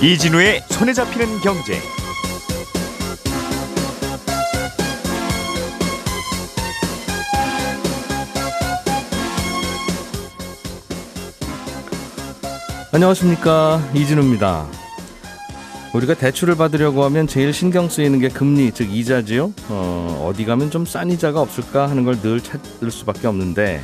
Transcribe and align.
이진우의 0.00 0.62
손에 0.70 0.92
잡히는 0.92 1.40
경제. 1.40 1.80
안녕하십니까 12.92 13.82
이진우입니다. 13.94 14.66
우리가 15.94 16.14
대출을 16.14 16.56
받으려고 16.56 17.04
하면 17.04 17.26
제일 17.26 17.52
신경 17.52 17.88
쓰이는 17.88 18.18
게 18.18 18.28
금리 18.28 18.70
즉 18.72 18.90
이자지요. 18.94 19.52
어, 19.68 20.26
어디 20.28 20.44
가면 20.44 20.70
좀 20.70 20.84
싼 20.84 21.10
이자가 21.10 21.40
없을까 21.40 21.88
하는 21.88 22.04
걸 22.04 22.18
늘 22.20 22.40
찾을 22.40 22.90
수밖에 22.90 23.26
없는데 23.26 23.82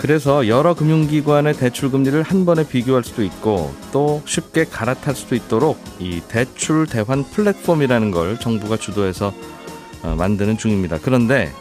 그래서 0.00 0.48
여러 0.48 0.72
금융기관의 0.72 1.52
대출 1.52 1.90
금리를 1.90 2.22
한 2.22 2.46
번에 2.46 2.66
비교할 2.66 3.04
수도 3.04 3.22
있고 3.22 3.74
또 3.92 4.22
쉽게 4.24 4.64
갈아탈 4.64 5.14
수도 5.14 5.34
있도록 5.34 5.78
이 5.98 6.22
대출 6.26 6.86
대환 6.86 7.22
플랫폼이라는 7.22 8.10
걸 8.10 8.40
정부가 8.40 8.78
주도해서 8.78 9.34
어, 10.02 10.14
만드는 10.16 10.56
중입니다. 10.56 10.98
그런데 11.02 11.52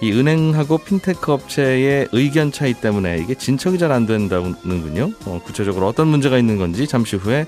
이 0.00 0.12
은행하고 0.12 0.78
핀테크 0.78 1.32
업체의 1.32 2.08
의견 2.12 2.52
차이 2.52 2.74
때문에 2.74 3.18
이게 3.18 3.34
진척이 3.34 3.76
잘 3.76 3.90
안 3.90 4.06
된다는군요. 4.06 5.10
어, 5.26 5.42
구체적으로 5.44 5.88
어떤 5.88 6.06
문제가 6.06 6.38
있는 6.38 6.58
건지 6.58 6.86
잠시 6.86 7.16
후에 7.16 7.44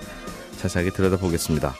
자세하게 0.58 0.90
들여다보겠습니다. 0.90 1.72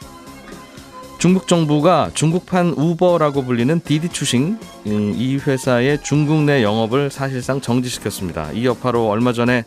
중국 1.23 1.47
정부가 1.47 2.11
중국판 2.13 2.73
우버라고 2.75 3.45
불리는 3.45 3.79
디디 3.79 4.09
추싱 4.09 4.59
음, 4.87 5.13
이 5.15 5.37
회사의 5.37 6.03
중국 6.03 6.43
내 6.43 6.63
영업을 6.63 7.09
사실상 7.09 7.61
정지시켰습니다. 7.61 8.51
이 8.51 8.65
여파로 8.65 9.07
얼마 9.07 9.31
전에 9.31 9.63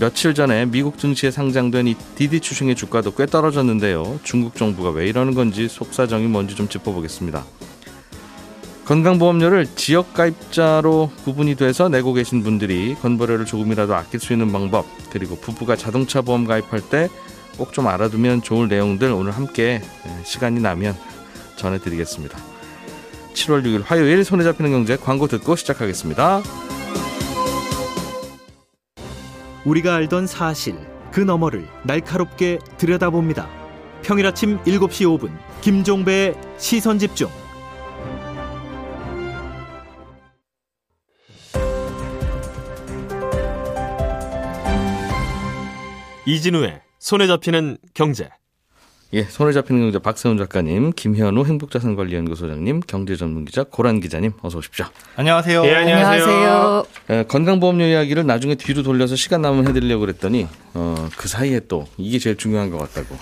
며칠 0.00 0.32
전에 0.32 0.64
미국 0.64 0.96
증시에 0.96 1.30
상장된 1.30 1.86
이 1.86 1.96
디디 2.14 2.40
추싱의 2.40 2.76
주가도 2.76 3.14
꽤 3.14 3.26
떨어졌는데요. 3.26 4.20
중국 4.22 4.56
정부가 4.56 4.88
왜 4.88 5.06
이러는 5.06 5.34
건지 5.34 5.68
속사정이 5.68 6.28
뭔지 6.28 6.54
좀 6.54 6.66
짚어보겠습니다. 6.66 7.44
건강보험료를 8.86 9.66
지역가입자로 9.76 11.10
구분이 11.24 11.56
돼서 11.56 11.90
내고 11.90 12.14
계신 12.14 12.42
분들이 12.42 12.94
건보료를 13.02 13.44
조금이라도 13.44 13.94
아낄 13.94 14.18
수 14.18 14.32
있는 14.32 14.50
방법 14.50 14.86
그리고 15.10 15.36
부부가 15.36 15.76
자동차 15.76 16.22
보험 16.22 16.46
가입할 16.46 16.80
때 16.80 17.10
꼭 17.56 17.72
좀 17.72 17.86
알아두면 17.88 18.42
좋을 18.42 18.68
내용들 18.68 19.10
오늘 19.12 19.32
함께 19.32 19.82
시간이 20.24 20.60
나면 20.60 20.96
전해드리겠습니다. 21.56 22.38
7월 23.34 23.62
6일 23.64 23.82
화요일 23.84 24.24
손에 24.24 24.44
잡히는 24.44 24.70
경제 24.70 24.96
광고 24.96 25.26
듣고 25.26 25.56
시작하겠습니다. 25.56 26.42
우리가 29.64 29.94
알던 29.96 30.26
사실 30.26 30.76
그 31.10 31.20
너머를 31.20 31.66
날카롭게 31.84 32.58
들여다봅니다. 32.78 33.48
평일 34.02 34.26
아침 34.26 34.58
7시 34.64 35.18
5분 35.18 35.30
김종배의 35.60 36.34
시선 36.58 36.98
집중. 36.98 37.28
이진우의 46.26 46.80
손에 47.06 47.28
잡히는 47.28 47.78
경제. 47.94 48.28
예, 49.12 49.22
손에 49.22 49.52
잡히는 49.52 49.80
경제 49.80 50.00
박세훈 50.00 50.38
작가님, 50.38 50.90
김현우 50.90 51.44
행복자산관리연구소장님, 51.46 52.80
경제전문기자 52.80 53.62
고란 53.62 54.00
기자님 54.00 54.32
어서 54.42 54.58
오십시오. 54.58 54.86
안녕하세요. 55.14 55.64
예, 55.66 55.74
안녕하세요. 55.76 56.84
에, 57.10 57.22
건강보험료 57.22 57.84
이야기를 57.84 58.26
나중에 58.26 58.56
뒤로 58.56 58.82
돌려서 58.82 59.14
시간 59.14 59.40
남으면 59.40 59.68
해드리려고 59.68 60.00
그랬더니 60.00 60.48
어, 60.74 61.08
그 61.16 61.28
사이에 61.28 61.60
또 61.68 61.86
이게 61.96 62.18
제일 62.18 62.34
중요한 62.34 62.72
것 62.72 62.78
같다고 62.78 63.16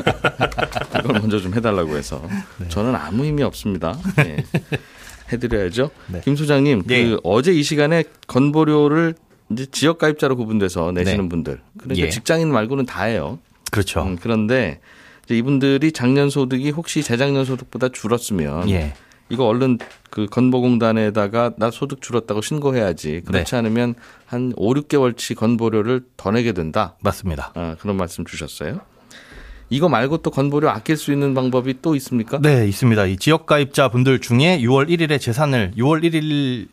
이걸 1.00 1.20
먼저 1.20 1.40
좀 1.40 1.52
해달라고 1.52 1.98
해서 1.98 2.26
저는 2.70 2.96
아무 2.96 3.26
힘이 3.26 3.42
없습니다. 3.42 3.98
예. 4.24 4.42
해드려야죠. 5.30 5.90
네. 6.06 6.22
김 6.24 6.36
소장님, 6.36 6.84
예. 6.88 7.04
그 7.04 7.20
어제 7.22 7.52
이 7.52 7.62
시간에 7.62 8.02
건보료를 8.28 9.14
이제 9.50 9.66
지역 9.66 9.98
가입자로 9.98 10.36
구분돼서 10.36 10.92
내시는 10.92 11.24
네. 11.24 11.28
분들, 11.28 11.60
그러니까 11.78 12.06
예. 12.06 12.10
직장인 12.10 12.52
말고는 12.52 12.86
다예요. 12.86 13.38
그렇죠. 13.70 14.02
음, 14.02 14.16
그런데 14.20 14.80
이분들이 15.28 15.92
작년 15.92 16.30
소득이 16.30 16.70
혹시 16.70 17.02
재작년 17.02 17.44
소득보다 17.44 17.88
줄었으면 17.88 18.68
예. 18.70 18.94
이거 19.28 19.46
얼른 19.46 19.78
그 20.10 20.26
건보공단에다가 20.26 21.52
나 21.56 21.70
소득 21.70 22.02
줄었다고 22.02 22.42
신고해야지. 22.42 23.22
그렇지 23.24 23.52
네. 23.52 23.56
않으면 23.56 23.94
한 24.26 24.52
5, 24.56 24.74
6개월치 24.74 25.36
건보료를 25.36 26.02
더 26.16 26.32
내게 26.32 26.52
된다. 26.52 26.96
맞습니다. 27.00 27.52
아, 27.54 27.76
그런 27.80 27.96
말씀 27.96 28.24
주셨어요. 28.24 28.80
이거 29.72 29.88
말고 29.88 30.18
또 30.18 30.32
건보료 30.32 30.68
아낄 30.68 30.96
수 30.96 31.12
있는 31.12 31.32
방법이 31.32 31.76
또 31.80 31.94
있습니까? 31.94 32.40
네, 32.42 32.66
있습니다. 32.66 33.06
이 33.06 33.16
지역 33.16 33.46
가입자 33.46 33.88
분들 33.88 34.18
중에 34.18 34.58
6월 34.62 34.88
1일에 34.88 35.20
재산을 35.20 35.72
6월 35.76 36.02
1일 36.02 36.66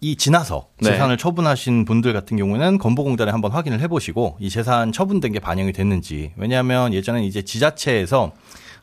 이 0.00 0.16
지나서 0.16 0.68
네. 0.80 0.90
재산을 0.90 1.16
처분하신 1.16 1.84
분들 1.84 2.12
같은 2.12 2.36
경우에는 2.36 2.78
건보공단에 2.78 3.30
한번 3.30 3.50
확인을 3.50 3.80
해보시고 3.80 4.36
이 4.38 4.48
재산 4.48 4.92
처분된 4.92 5.32
게 5.32 5.40
반영이 5.40 5.72
됐는지 5.72 6.32
왜냐하면 6.36 6.94
예전에 6.94 7.24
이제 7.24 7.42
지자체에서 7.42 8.32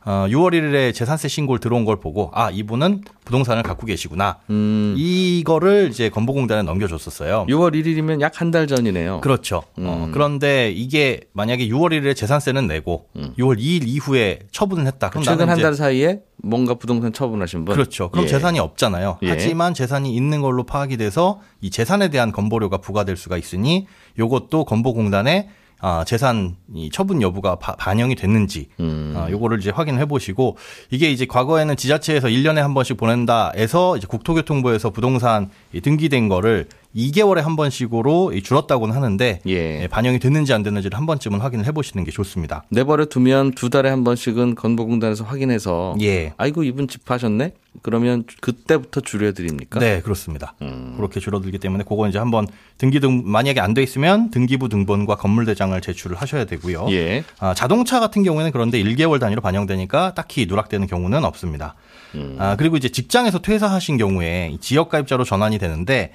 어, 0.08 0.28
6월 0.30 0.54
1일에 0.54 0.94
재산세 0.94 1.28
신고를 1.28 1.60
들어온 1.60 1.84
걸 1.84 1.96
보고 2.00 2.30
아 2.34 2.52
이분은 2.52 3.02
부동산을 3.26 3.64
갖고 3.64 3.88
계시구나 3.88 4.38
음, 4.52 4.94
이거를 4.98 5.90
이제 5.90 6.10
건보공단에 6.10 6.62
넘겨줬었어요. 6.62 7.48
6월 7.50 7.74
1일이면 7.74 8.22
약 8.22 8.40
한 8.40 8.52
달 8.52 8.68
전이네요. 8.68 9.22
그렇죠. 9.22 9.64
어, 9.80 10.06
음. 10.08 10.12
그런데 10.12 10.72
이게 10.72 11.22
만약에 11.34 11.68
6월 11.70 11.92
1일에 11.92 12.16
재산세는 12.16 12.68
내고 12.68 13.08
6월 13.40 13.58
2일 13.58 13.84
이후에 13.88 14.40
처분을 14.52 14.86
했다. 14.86 15.10
그럼 15.10 15.24
음. 15.24 15.26
최근 15.26 15.50
한 15.50 15.60
달 15.60 15.74
사이에 15.74 16.20
뭔가 16.38 16.76
부동산 16.76 17.12
처분하신 17.12 17.66
분. 17.66 17.74
그렇죠. 17.74 18.10
그럼 18.10 18.26
예. 18.26 18.30
재산이 18.30 18.60
없잖아요. 18.60 19.18
예. 19.24 19.30
하지만 19.30 19.74
재산이 19.74 20.14
있는 20.16 20.42
걸로 20.42 20.64
파악이 20.64 20.98
돼서 20.98 21.40
이 21.62 21.72
재산에 21.72 22.10
대한 22.10 22.32
건보료가 22.32 22.78
부과될 22.78 23.18
수가 23.18 23.38
있으니 23.38 23.88
요것도 24.20 24.66
건보공단에 24.66 25.50
아, 25.88 26.04
재산 26.04 26.56
이 26.74 26.90
처분 26.92 27.22
여부가 27.22 27.58
바- 27.58 27.76
반영이 27.76 28.16
됐는지 28.16 28.70
음. 28.80 29.14
아, 29.16 29.30
요거를 29.30 29.60
이제 29.60 29.70
확인을 29.70 30.00
해보시고 30.02 30.58
이게 30.90 31.12
이제 31.12 31.28
과거에는 31.28 31.76
지자체에서 31.78 32.28
1년에 32.28 32.56
한 32.56 32.74
번씩 32.74 32.98
보낸다 32.98 33.52
해서 33.56 33.96
이제 33.96 34.08
국토교통부에서 34.08 34.90
부동산 34.90 35.52
이 35.74 35.82
등기된 35.82 36.28
거를 36.28 36.66
2개월에 36.96 37.42
한 37.42 37.56
번씩으로 37.56 38.32
이 38.34 38.42
줄었다고는 38.42 38.96
하는데 38.96 39.42
예. 39.46 39.82
예, 39.84 39.88
반영이 39.88 40.20
됐는지 40.20 40.54
안 40.54 40.64
됐는지를 40.64 40.98
한 40.98 41.06
번쯤은 41.06 41.42
확인을 41.42 41.66
해보시는 41.68 42.06
게 42.06 42.12
좋습니다. 42.12 42.64
내버려 42.70 43.06
두면 43.06 43.52
두 43.52 43.70
달에 43.70 43.90
한 43.90 44.04
번씩은 44.04 44.56
건보공단에서 44.56 45.26
확인해서 45.26 45.96
예. 46.02 46.34
아이고 46.38 46.64
이분 46.64 46.88
집 46.88 47.04
파셨네? 47.06 47.54
그러면 47.82 48.24
그때부터 48.40 49.02
줄여드립니까? 49.02 49.80
네, 49.82 50.02
그렇습니다. 50.02 50.54
음. 50.62 50.94
그렇게 50.96 51.20
줄어들기 51.20 51.58
때문에 51.58 51.84
그거 51.84 52.08
이제 52.08 52.18
한번 52.18 52.48
등기 52.78 53.02
등 53.02 53.24
만약에 53.26 53.60
안 53.60 53.74
돼 53.74 53.84
있으면 53.84 54.32
등기부 54.32 54.70
등본과 54.70 55.16
건물대장을 55.16 55.80
제출을 55.82 56.16
하셔야 56.16 56.46
되고요. 56.46 56.88
예. 56.92 57.26
아, 57.40 57.54
자동차 57.54 58.00
같은 58.00 58.24
경우에는 58.24 58.52
그런데 58.54 58.82
1개월 58.82 59.20
단위로 59.20 59.42
반영되니까 59.42 60.14
딱히 60.14 60.46
누락되는 60.46 60.88
경우는 60.88 61.26
없습니다. 61.26 61.76
음. 62.16 62.38
아, 62.40 62.56
그리고 62.56 62.78
이제 62.78 62.88
직장에서 62.88 63.40
퇴사하신 63.40 63.98
경우에 63.98 64.52
이 64.54 64.58
지역 64.60 64.88
가입자로 64.88 65.26
전환이 65.26 65.58
되는데 65.58 65.94
에, 66.04 66.12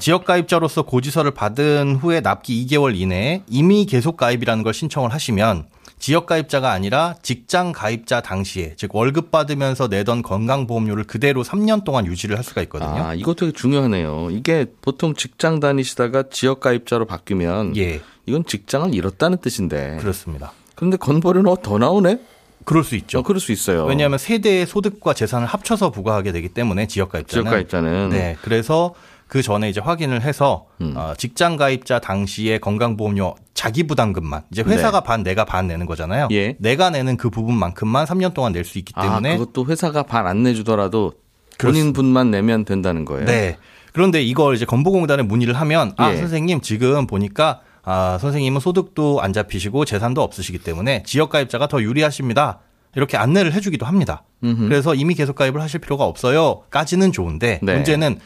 지역 0.00 0.24
가입자로서 0.24 0.82
고지서를 0.82 1.32
받은 1.32 1.96
후에 1.96 2.20
납기 2.20 2.66
2개월 2.66 2.96
이내에 2.96 3.42
이미 3.48 3.84
계속 3.84 4.16
가입이라는 4.16 4.62
걸 4.62 4.72
신청을 4.72 5.12
하시면 5.12 5.66
지역 5.98 6.26
가입자가 6.26 6.72
아니라 6.72 7.14
직장 7.22 7.72
가입자 7.72 8.20
당시에 8.20 8.74
즉 8.76 8.94
월급 8.94 9.30
받으면서 9.30 9.88
내던 9.88 10.22
건강보험료를 10.22 11.04
그대로 11.04 11.42
3년 11.42 11.84
동안 11.84 12.06
유지를 12.06 12.36
할 12.36 12.44
수가 12.44 12.62
있거든요. 12.62 12.90
아, 12.90 13.14
되게 13.14 13.52
중요하네요. 13.52 14.28
이게 14.30 14.66
보통 14.80 15.14
직장 15.14 15.60
다니시다가 15.60 16.24
지역 16.30 16.60
가입자로 16.60 17.06
바뀌면 17.06 17.76
예, 17.76 18.00
이건 18.26 18.44
직장을 18.44 18.92
잃었다는 18.94 19.38
뜻인데. 19.38 19.98
그렇습니다. 20.00 20.52
그런데 20.74 20.96
건보료는 20.96 21.54
더 21.62 21.78
나오네? 21.78 22.18
그럴 22.64 22.84
수 22.84 22.94
있죠. 22.96 23.20
어, 23.20 23.22
그럴 23.22 23.40
수 23.40 23.52
있어요. 23.52 23.84
왜냐하면 23.84 24.18
세대의 24.18 24.66
소득과 24.66 25.14
재산을 25.14 25.46
합쳐서 25.46 25.90
부과하게 25.90 26.32
되기 26.32 26.48
때문에 26.48 26.86
지역가입자는 26.86 27.44
지역 27.44 27.52
가입자는 27.52 28.08
네, 28.10 28.36
그래서 28.42 28.94
그 29.32 29.40
전에 29.40 29.70
이제 29.70 29.80
확인을 29.80 30.20
해서 30.20 30.66
음. 30.82 30.92
어, 30.94 31.14
직장 31.16 31.56
가입자 31.56 32.00
당시에 32.00 32.58
건강보험료 32.58 33.34
자기 33.54 33.84
부담금만 33.84 34.42
이제 34.52 34.60
회사가 34.60 35.00
반 35.00 35.22
내가 35.22 35.46
반 35.46 35.66
내는 35.66 35.86
거잖아요. 35.86 36.28
네. 36.28 36.36
예. 36.36 36.56
내가 36.58 36.90
내는 36.90 37.16
그 37.16 37.30
부분만큼만 37.30 38.04
3년 38.04 38.34
동안 38.34 38.52
낼 38.52 38.62
수 38.66 38.76
있기 38.76 38.92
아, 38.94 39.00
때문에 39.00 39.38
그것도 39.38 39.64
회사가 39.64 40.02
반 40.02 40.26
안 40.26 40.42
내주더라도 40.42 41.14
본인 41.56 41.94
분만 41.94 42.30
내면 42.30 42.66
된다는 42.66 43.06
거예요. 43.06 43.24
네. 43.24 43.56
그런데 43.94 44.20
이걸 44.22 44.54
이제 44.54 44.66
건보공단에 44.66 45.22
문의를 45.22 45.54
하면 45.54 45.94
아 45.96 46.12
예. 46.12 46.18
선생님 46.18 46.60
지금 46.60 47.06
보니까 47.06 47.62
아 47.84 48.18
선생님은 48.20 48.60
소득도 48.60 49.22
안 49.22 49.32
잡히시고 49.32 49.86
재산도 49.86 50.20
없으시기 50.20 50.58
때문에 50.58 51.04
지역 51.06 51.30
가입자가 51.30 51.68
더 51.68 51.80
유리하십니다. 51.82 52.58
이렇게 52.94 53.16
안내를 53.16 53.54
해주기도 53.54 53.86
합니다. 53.86 54.24
그래서 54.42 54.94
이미 54.94 55.14
계속 55.14 55.36
가입을 55.36 55.62
하실 55.62 55.80
필요가 55.80 56.04
없어요.까지는 56.04 57.12
좋은데 57.12 57.60
네. 57.62 57.74
문제는 57.76 58.18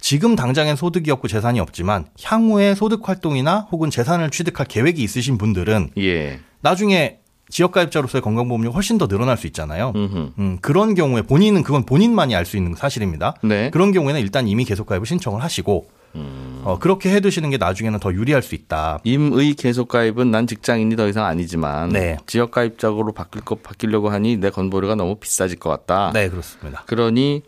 지금 0.00 0.36
당장엔 0.36 0.76
소득이 0.76 1.10
없고 1.10 1.28
재산이 1.28 1.60
없지만 1.60 2.06
향후에 2.22 2.74
소득 2.74 3.08
활동이나 3.08 3.66
혹은 3.72 3.90
재산을 3.90 4.30
취득할 4.30 4.66
계획이 4.66 5.02
있으신 5.02 5.38
분들은 5.38 5.90
예. 5.98 6.40
나중에 6.60 7.18
지역가입자로서의 7.48 8.22
건강보험료가 8.22 8.74
훨씬 8.74 8.98
더 8.98 9.06
늘어날 9.06 9.36
수 9.36 9.46
있잖아요. 9.46 9.92
음흠. 9.94 10.32
음, 10.38 10.58
그런 10.60 10.94
경우에 10.94 11.22
본인은 11.22 11.62
그건 11.62 11.84
본인만이 11.86 12.34
알 12.34 12.44
수 12.44 12.56
있는 12.56 12.74
사실입니다. 12.74 13.34
네. 13.42 13.70
그런 13.70 13.92
경우에는 13.92 14.20
일단 14.20 14.48
이미 14.48 14.64
계속가입을 14.64 15.06
신청을 15.06 15.42
하시고 15.42 15.88
음. 16.16 16.62
어, 16.64 16.78
그렇게 16.80 17.14
해두시는 17.14 17.50
게 17.50 17.56
나중에는 17.56 18.00
더 18.00 18.12
유리할 18.12 18.42
수 18.42 18.54
있다. 18.56 18.98
임의 19.04 19.54
계속 19.54 19.88
가입은 19.88 20.30
난 20.30 20.46
직장인이 20.48 20.96
더 20.96 21.06
이상 21.08 21.24
아니지만 21.24 21.90
네. 21.90 22.16
지역 22.26 22.50
가입자로 22.50 23.12
바뀔 23.12 23.42
것 23.42 23.62
바뀌려고 23.62 24.08
하니 24.08 24.38
내 24.38 24.50
건보료가 24.50 24.96
너무 24.96 25.16
비싸질 25.16 25.58
것 25.58 25.70
같다. 25.70 26.10
네, 26.12 26.28
그렇습니다. 26.28 26.82
그러니 26.86 27.42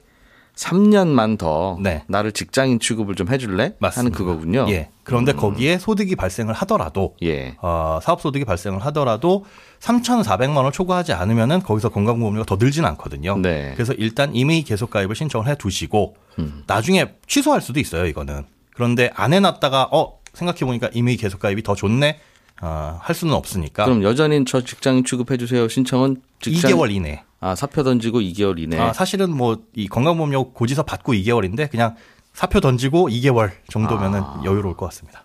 3년만 0.59 1.39
더 1.39 1.79
네. 1.81 2.03
나를 2.09 2.33
직장인 2.33 2.81
취급을 2.81 3.15
좀 3.15 3.29
해줄래? 3.29 3.63
하는 3.63 3.77
맞습니다. 3.79 4.19
그거군요. 4.19 4.67
예. 4.69 4.91
그런데 5.05 5.33
거기에 5.33 5.79
소득이 5.79 6.17
발생을 6.17 6.53
하더라도 6.53 7.15
예. 7.23 7.57
어, 7.63 8.01
사업 8.03 8.21
소득이 8.21 8.45
발생을 8.45 8.81
하더라도 8.87 9.45
3,400만 9.79 10.57
원을 10.57 10.73
초과하지 10.73 11.13
않으면은 11.13 11.63
거기서 11.63 11.91
건강보험료가 11.91 12.45
더 12.45 12.57
늘지는 12.57 12.89
않거든요. 12.91 13.39
네. 13.39 13.73
그래서 13.75 13.93
일단 13.95 14.35
임의 14.35 14.63
계속 14.65 14.91
가입을 14.91 15.15
신청을 15.15 15.47
해 15.47 15.55
두시고 15.55 16.17
음. 16.41 16.65
나중에 16.67 17.15
취소할 17.29 17.61
수도 17.61 17.79
있어요, 17.79 18.07
이거는. 18.07 18.45
그런데 18.75 19.11
안 19.15 19.33
해놨다가 19.33 19.89
어 19.93 20.19
생각해 20.35 20.61
보니까 20.61 20.91
임의 20.93 21.17
계속 21.17 21.41
가입이 21.41 21.63
더 21.63 21.75
좋네. 21.75 22.19
어, 22.61 22.99
할 23.01 23.15
수는 23.15 23.35
없으니까 23.35 23.85
그럼 23.85 24.03
여전히 24.03 24.45
저 24.45 24.63
직장인 24.65 25.05
취급해 25.05 25.37
주세요. 25.37 25.69
신청은 25.69 26.21
직장 26.41 26.73
2개월 26.73 26.91
이내. 26.91 27.23
아 27.41 27.55
사표 27.55 27.83
던지고 27.85 28.21
2개월 28.21 28.59
이내. 28.59 28.79
아, 28.79 28.93
사실은 28.93 29.37
뭐 29.37 29.59
이 29.75 29.87
건강보험료 29.89 30.53
고지서 30.53 30.83
받고 30.83 31.13
2개월인데 31.15 31.71
그냥 31.71 31.95
사표 32.35 32.61
던지고 32.61 33.09
2개월 33.09 33.53
정도면은 33.71 34.21
아. 34.21 34.43
여유로울 34.45 34.77
것 34.77 34.87
같습니다. 34.87 35.25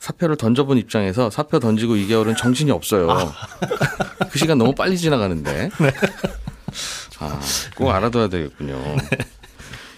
사표를 0.00 0.36
던져본 0.36 0.76
입장에서 0.78 1.30
사표 1.30 1.58
던지고 1.58 1.94
2개월은 1.94 2.36
정신이 2.36 2.70
없어요. 2.70 3.10
아. 3.10 3.32
그 4.30 4.38
시간 4.38 4.58
너무 4.58 4.74
빨리 4.74 4.96
지나가는데. 4.98 5.70
네. 5.80 5.92
아, 7.20 7.40
꼭 7.76 7.90
알아둬야 7.90 8.28
되겠군요. 8.28 8.78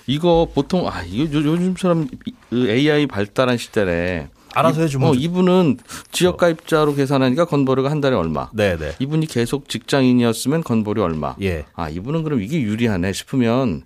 이거 0.07 0.47
보통 0.55 0.87
아 0.89 1.03
이거 1.03 1.25
요- 1.39 1.45
요즘처럼 1.45 2.09
이- 2.53 2.69
AI 2.71 3.07
발달한 3.07 3.57
시대에 3.57 4.29
알아서 4.55 4.81
이- 4.81 4.85
해주면 4.85 5.09
어, 5.09 5.13
좋- 5.13 5.21
이분은 5.21 5.79
지역 6.13 6.37
가입자로 6.37 6.95
계산하니까 6.95 7.45
건보료가 7.47 7.91
한 7.91 8.01
달에 8.01 8.15
얼마. 8.17 8.49
네, 8.53 8.77
네. 8.77 8.93
이분이 8.99 9.27
계속 9.27 9.69
직장인이었으면 9.69 10.63
건보료 10.63 11.03
얼마. 11.03 11.35
예. 11.43 11.65
아 11.75 11.89
이분은 11.89 12.23
그럼 12.25 12.43
이게 12.43 12.61
유리하네 12.61 13.13
싶으면 13.13 13.83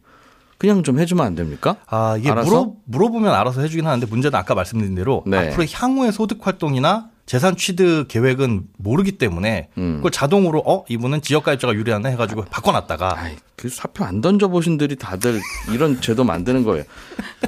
그냥 0.58 0.82
좀 0.82 0.98
해주면 0.98 1.24
안 1.24 1.34
됩니까? 1.36 1.76
아, 1.86 2.16
이게 2.18 2.30
알아서? 2.30 2.50
물어, 2.50 2.72
물어 2.84 3.08
보면 3.10 3.32
알아서 3.32 3.60
해주긴 3.60 3.86
하는데 3.86 4.06
문제는 4.06 4.36
아까 4.36 4.54
말씀드린 4.54 4.94
대로 4.96 5.22
네. 5.26 5.50
앞으로 5.50 5.64
향후의 5.72 6.12
소득 6.12 6.44
활동이나 6.44 7.10
재산 7.26 7.56
취득 7.56 8.06
계획은 8.08 8.64
모르기 8.78 9.12
때문에 9.12 9.68
음. 9.78 9.96
그걸 9.98 10.10
자동으로 10.10 10.62
어 10.66 10.84
이분은 10.88 11.20
지역 11.22 11.44
가입자가 11.44 11.74
유리하네 11.74 12.10
해가지고 12.12 12.46
바꿔놨다가 12.46 13.18
아이, 13.20 13.36
그 13.58 13.68
사표 13.68 14.04
안 14.04 14.20
던져보신 14.20 14.78
들이 14.78 14.94
다들 14.96 15.40
이런 15.74 16.00
제도 16.00 16.22
만드는 16.22 16.62
거예요. 16.62 16.84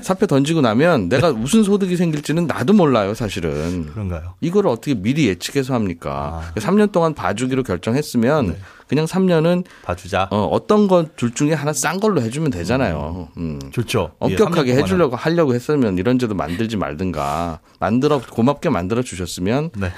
사표 0.02 0.26
던지고 0.26 0.60
나면 0.60 1.08
내가 1.08 1.32
무슨 1.32 1.62
소득이 1.62 1.96
생길지는 1.96 2.46
나도 2.48 2.72
몰라요, 2.72 3.14
사실은. 3.14 3.86
그런가요? 3.86 4.34
이걸 4.40 4.66
어떻게 4.66 4.94
미리 4.94 5.28
예측해서 5.28 5.72
합니까? 5.72 6.42
아. 6.54 6.58
3년 6.58 6.90
동안 6.90 7.14
봐주기로 7.14 7.62
결정했으면 7.62 8.46
네. 8.48 8.56
그냥 8.88 9.04
3년은 9.06 9.64
봐주자. 9.84 10.28
어, 10.32 10.46
어떤 10.50 10.88
것 10.88 11.10
둘 11.16 11.32
중에 11.32 11.52
하나 11.52 11.72
싼 11.72 12.00
걸로 12.00 12.20
해주면 12.20 12.50
되잖아요. 12.50 13.28
음. 13.36 13.60
좋죠. 13.70 14.10
예, 14.14 14.16
엄격하게 14.26 14.50
3년 14.50 14.64
동안은. 14.66 14.82
해주려고 14.82 15.16
하려고 15.16 15.54
했으면 15.54 15.96
이런 15.96 16.18
제도 16.18 16.34
만들지 16.34 16.76
말든가 16.76 17.60
만들어 17.78 18.20
고맙게 18.20 18.68
만들어 18.68 19.02
주셨으면 19.02 19.70
네. 19.76 19.92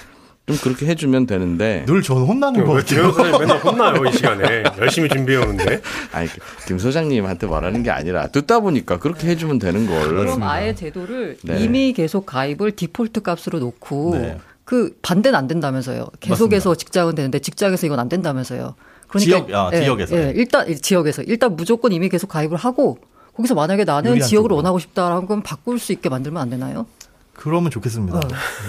좀 0.52 0.58
그렇게 0.58 0.86
해주면 0.86 1.26
되는데 1.26 1.84
늘 1.86 2.02
저는 2.02 2.22
혼나는 2.24 2.64
거왜 2.64 2.82
같아요. 2.82 3.38
맨날 3.38 3.58
혼나요 3.58 4.04
이 4.04 4.12
시간에 4.12 4.62
열심히 4.78 5.08
준비해 5.08 5.38
오는데 5.38 5.80
아니 6.12 6.28
김 6.66 6.78
소장님한테 6.78 7.46
말하는 7.46 7.82
게 7.82 7.90
아니라 7.90 8.28
듣다 8.28 8.60
보니까 8.60 8.98
그렇게 8.98 9.28
해주면 9.28 9.58
되는 9.58 9.86
걸. 9.86 10.08
그럼 10.08 10.42
아예 10.42 10.74
제도를 10.74 11.38
네. 11.42 11.60
이미 11.60 11.92
계속 11.92 12.26
가입을 12.26 12.72
디폴트 12.72 13.22
값으로 13.22 13.58
놓고 13.58 14.10
네. 14.18 14.38
그 14.64 14.96
반대는 15.02 15.38
안 15.38 15.48
된다면서요. 15.48 16.08
계속해서 16.20 16.74
직장은 16.74 17.14
되는데 17.14 17.38
직장에서 17.38 17.86
이건 17.86 17.98
안 17.98 18.08
된다면서요. 18.08 18.74
그러니까 19.08 19.46
지역, 19.46 19.54
아, 19.54 19.70
예, 19.72 19.82
지역에서. 19.82 20.16
예, 20.16 20.32
일단 20.36 20.68
이 20.68 20.76
지역에서 20.76 21.22
일단 21.22 21.56
무조건 21.56 21.92
이미 21.92 22.08
계속 22.08 22.28
가입을 22.28 22.56
하고 22.56 22.98
거기서 23.36 23.54
만약에 23.54 23.84
나는 23.84 24.14
지역을 24.14 24.28
쪽으로. 24.48 24.56
원하고 24.56 24.78
싶다라는 24.78 25.26
건 25.26 25.42
바꿀 25.42 25.78
수 25.78 25.92
있게 25.92 26.08
만들면 26.08 26.40
안 26.40 26.50
되나요? 26.50 26.86
그러면 27.34 27.70
좋겠습니다. 27.70 28.20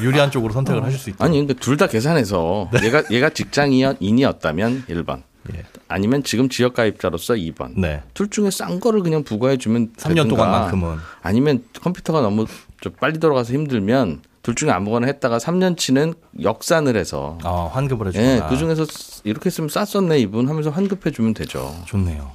유리한 0.01 0.31
쪽으로 0.31 0.53
선택을 0.53 0.83
하실 0.83 0.97
수 0.99 1.09
있도록. 1.09 1.23
아니 1.23 1.37
그러니까 1.37 1.59
둘다 1.59 1.87
계산해서 1.87 2.69
얘가 2.83 3.03
얘가 3.11 3.29
직장인이었다면 3.29 4.85
1번 4.89 5.23
예. 5.53 5.65
아니면 5.87 6.23
지금 6.23 6.47
지역 6.49 6.73
가입자로서 6.73 7.33
2번 7.35 7.77
네. 7.77 8.01
둘 8.13 8.29
중에 8.29 8.49
싼 8.49 8.79
거를 8.79 9.01
그냥 9.01 9.23
부과해 9.23 9.57
주면 9.57 9.91
3년 9.97 10.29
동안만큼은. 10.29 10.97
아니면 11.21 11.63
컴퓨터가 11.81 12.21
너무 12.21 12.45
좀 12.79 12.93
빨리 12.99 13.19
돌아가서 13.19 13.53
힘들면 13.53 14.21
둘 14.41 14.55
중에 14.55 14.71
아무거나 14.71 15.07
했다가 15.07 15.37
3년치는 15.37 16.15
역산을 16.41 16.95
해서 16.97 17.37
어, 17.43 17.69
환급을 17.73 18.07
해주거나. 18.07 18.35
예, 18.35 18.41
그 18.49 18.57
중에서 18.57 18.85
이렇게 19.23 19.47
했으면 19.47 19.69
쌌었네 19.69 20.19
이분 20.19 20.49
하면서 20.49 20.69
환급해 20.69 21.11
주면 21.11 21.33
되죠. 21.33 21.75
좋네요. 21.85 22.31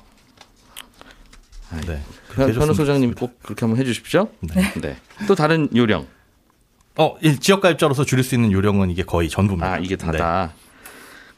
네. 1.87 2.01
현, 2.35 2.47
되셨으면 2.47 2.63
현우 2.63 2.75
소장님 2.75 3.15
꼭 3.15 3.43
그렇게 3.43 3.65
한번 3.67 3.79
해주십시오. 3.81 4.29
네. 4.41 4.97
또 5.27 5.35
다른 5.35 5.69
요령. 5.75 6.07
어, 6.99 7.17
이 7.23 7.37
지역가입자로서 7.39 8.05
줄일 8.05 8.25
수 8.25 8.35
있는 8.35 8.53
요령은 8.53 8.91
이게 8.91 9.03
거의 9.05 9.29
전부입니다. 9.29 9.73
아 9.75 9.79
이게 9.79 9.97
다다. 9.97 10.53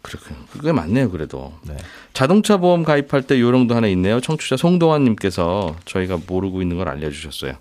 그렇군요. 0.03 0.39
그게 0.53 0.73
맞네요. 0.73 1.11
그래도 1.11 1.53
네. 1.69 1.77
자동차 2.15 2.57
보험 2.57 2.83
가입할 2.85 3.23
때 3.23 3.39
요령도 3.39 3.75
하나 3.75 3.87
있네요. 3.89 4.21
청취자 4.21 4.57
송동환님께서 4.57 5.77
저희가 5.85 6.19
모르고 6.27 6.63
있는 6.63 6.79
걸 6.79 6.89
알려주셨어요. 6.89 7.53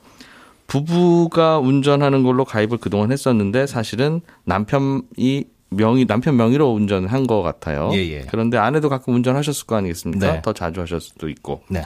부부가 0.68 1.60
운전하는 1.60 2.24
걸로 2.24 2.46
가입을 2.46 2.78
그동안 2.78 3.12
했었는데 3.12 3.68
사실은 3.68 4.22
남편이 4.46 5.44
명의 5.72 6.06
남편 6.06 6.38
명의로 6.38 6.72
운전을 6.74 7.12
한것 7.12 7.44
같아요. 7.44 7.90
예, 7.94 7.98
예. 7.98 8.26
그런데 8.30 8.58
아내도 8.58 8.88
가끔 8.88 9.16
운전하셨을 9.16 9.68
거 9.68 9.76
아니겠습니까? 9.76 10.34
네. 10.34 10.42
더 10.42 10.54
자주 10.54 10.80
하셨을 10.82 11.02
수도 11.02 11.28
있고. 11.30 11.64
네. 11.68 11.84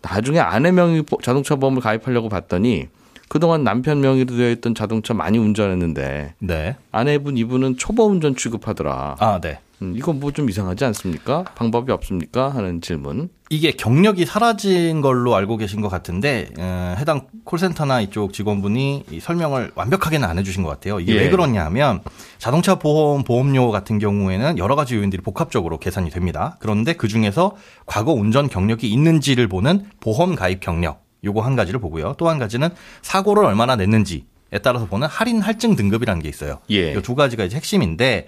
나중에 0.00 0.40
아내 0.40 0.72
명의 0.72 1.02
보- 1.02 1.18
자동차 1.22 1.54
보험을 1.54 1.80
가입하려고 1.80 2.28
봤더니 2.28 2.88
그동안 3.32 3.64
남편 3.64 4.02
명의로 4.02 4.36
되어 4.36 4.50
있던 4.50 4.74
자동차 4.74 5.14
많이 5.14 5.38
운전했는데 5.38 6.34
네. 6.38 6.76
아내분 6.90 7.38
이분은 7.38 7.78
초보 7.78 8.04
운전 8.04 8.36
취급하더라. 8.36 9.16
아, 9.18 9.40
네. 9.40 9.58
음, 9.80 9.94
이거 9.96 10.12
뭐좀 10.12 10.50
이상하지 10.50 10.84
않습니까? 10.84 11.44
방법이 11.54 11.90
없습니까? 11.92 12.50
하는 12.50 12.82
질문. 12.82 13.30
이게 13.48 13.70
경력이 13.72 14.26
사라진 14.26 15.00
걸로 15.00 15.34
알고 15.34 15.56
계신 15.56 15.80
것 15.80 15.88
같은데 15.88 16.50
어, 16.58 16.94
해당 16.98 17.26
콜센터나 17.44 18.02
이쪽 18.02 18.34
직원분이 18.34 19.04
이 19.10 19.20
설명을 19.20 19.72
완벽하게는 19.76 20.28
안 20.28 20.38
해주신 20.38 20.62
것 20.62 20.68
같아요. 20.68 21.00
이게 21.00 21.14
예. 21.14 21.20
왜 21.20 21.30
그러냐면 21.30 22.02
자동차 22.36 22.74
보험 22.74 23.24
보험료 23.24 23.70
같은 23.70 23.98
경우에는 23.98 24.58
여러 24.58 24.76
가지 24.76 24.96
요인들이 24.96 25.22
복합적으로 25.22 25.78
계산이 25.78 26.10
됩니다. 26.10 26.58
그런데 26.60 26.92
그 26.92 27.08
중에서 27.08 27.56
과거 27.86 28.12
운전 28.12 28.50
경력이 28.50 28.90
있는지를 28.90 29.48
보는 29.48 29.86
보험 30.00 30.34
가입 30.34 30.60
경력 30.60 31.01
요거 31.24 31.40
한 31.42 31.56
가지를 31.56 31.80
보고요. 31.80 32.14
또 32.18 32.28
한 32.28 32.38
가지는 32.38 32.68
사고를 33.02 33.44
얼마나 33.44 33.76
냈는지에 33.76 34.22
따라서 34.62 34.86
보는 34.86 35.06
할인 35.08 35.40
할증 35.40 35.76
등급이라는 35.76 36.22
게 36.22 36.28
있어요. 36.28 36.58
예. 36.70 36.92
이두 36.92 37.14
가지가 37.14 37.44
이제 37.44 37.56
핵심인데 37.56 38.26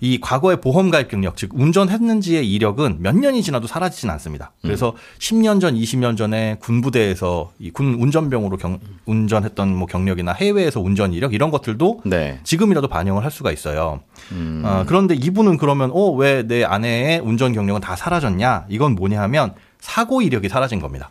이 0.00 0.18
과거의 0.20 0.60
보험 0.60 0.90
가입 0.90 1.08
경력, 1.08 1.36
즉 1.36 1.50
운전했는지의 1.54 2.50
이력은 2.52 2.96
몇 3.00 3.16
년이 3.16 3.42
지나도 3.42 3.68
사라지진 3.68 4.10
않습니다. 4.10 4.52
그래서 4.60 4.94
10년 5.20 5.60
전, 5.60 5.74
20년 5.76 6.16
전에 6.16 6.56
군부대에서 6.60 7.52
이 7.60 7.70
군 7.70 7.94
운전병으로 7.94 8.56
경, 8.58 8.80
운전했던 9.06 9.74
뭐 9.74 9.86
경력이나 9.86 10.32
해외에서 10.32 10.80
운전 10.80 11.12
이력 11.14 11.32
이런 11.32 11.50
것들도 11.50 12.02
네. 12.06 12.40
지금이라도 12.42 12.88
반영을 12.88 13.24
할 13.24 13.30
수가 13.30 13.52
있어요. 13.52 14.00
음. 14.32 14.62
어, 14.64 14.84
그런데 14.86 15.14
이분은 15.14 15.56
그러면 15.58 15.90
어 15.94 16.10
왜 16.16 16.42
내 16.42 16.64
아내의 16.64 17.20
운전 17.20 17.52
경력은 17.54 17.80
다 17.80 17.94
사라졌냐? 17.96 18.66
이건 18.68 18.96
뭐냐 18.96 19.22
하면 19.22 19.54
사고 19.80 20.20
이력이 20.22 20.48
사라진 20.48 20.80
겁니다. 20.80 21.10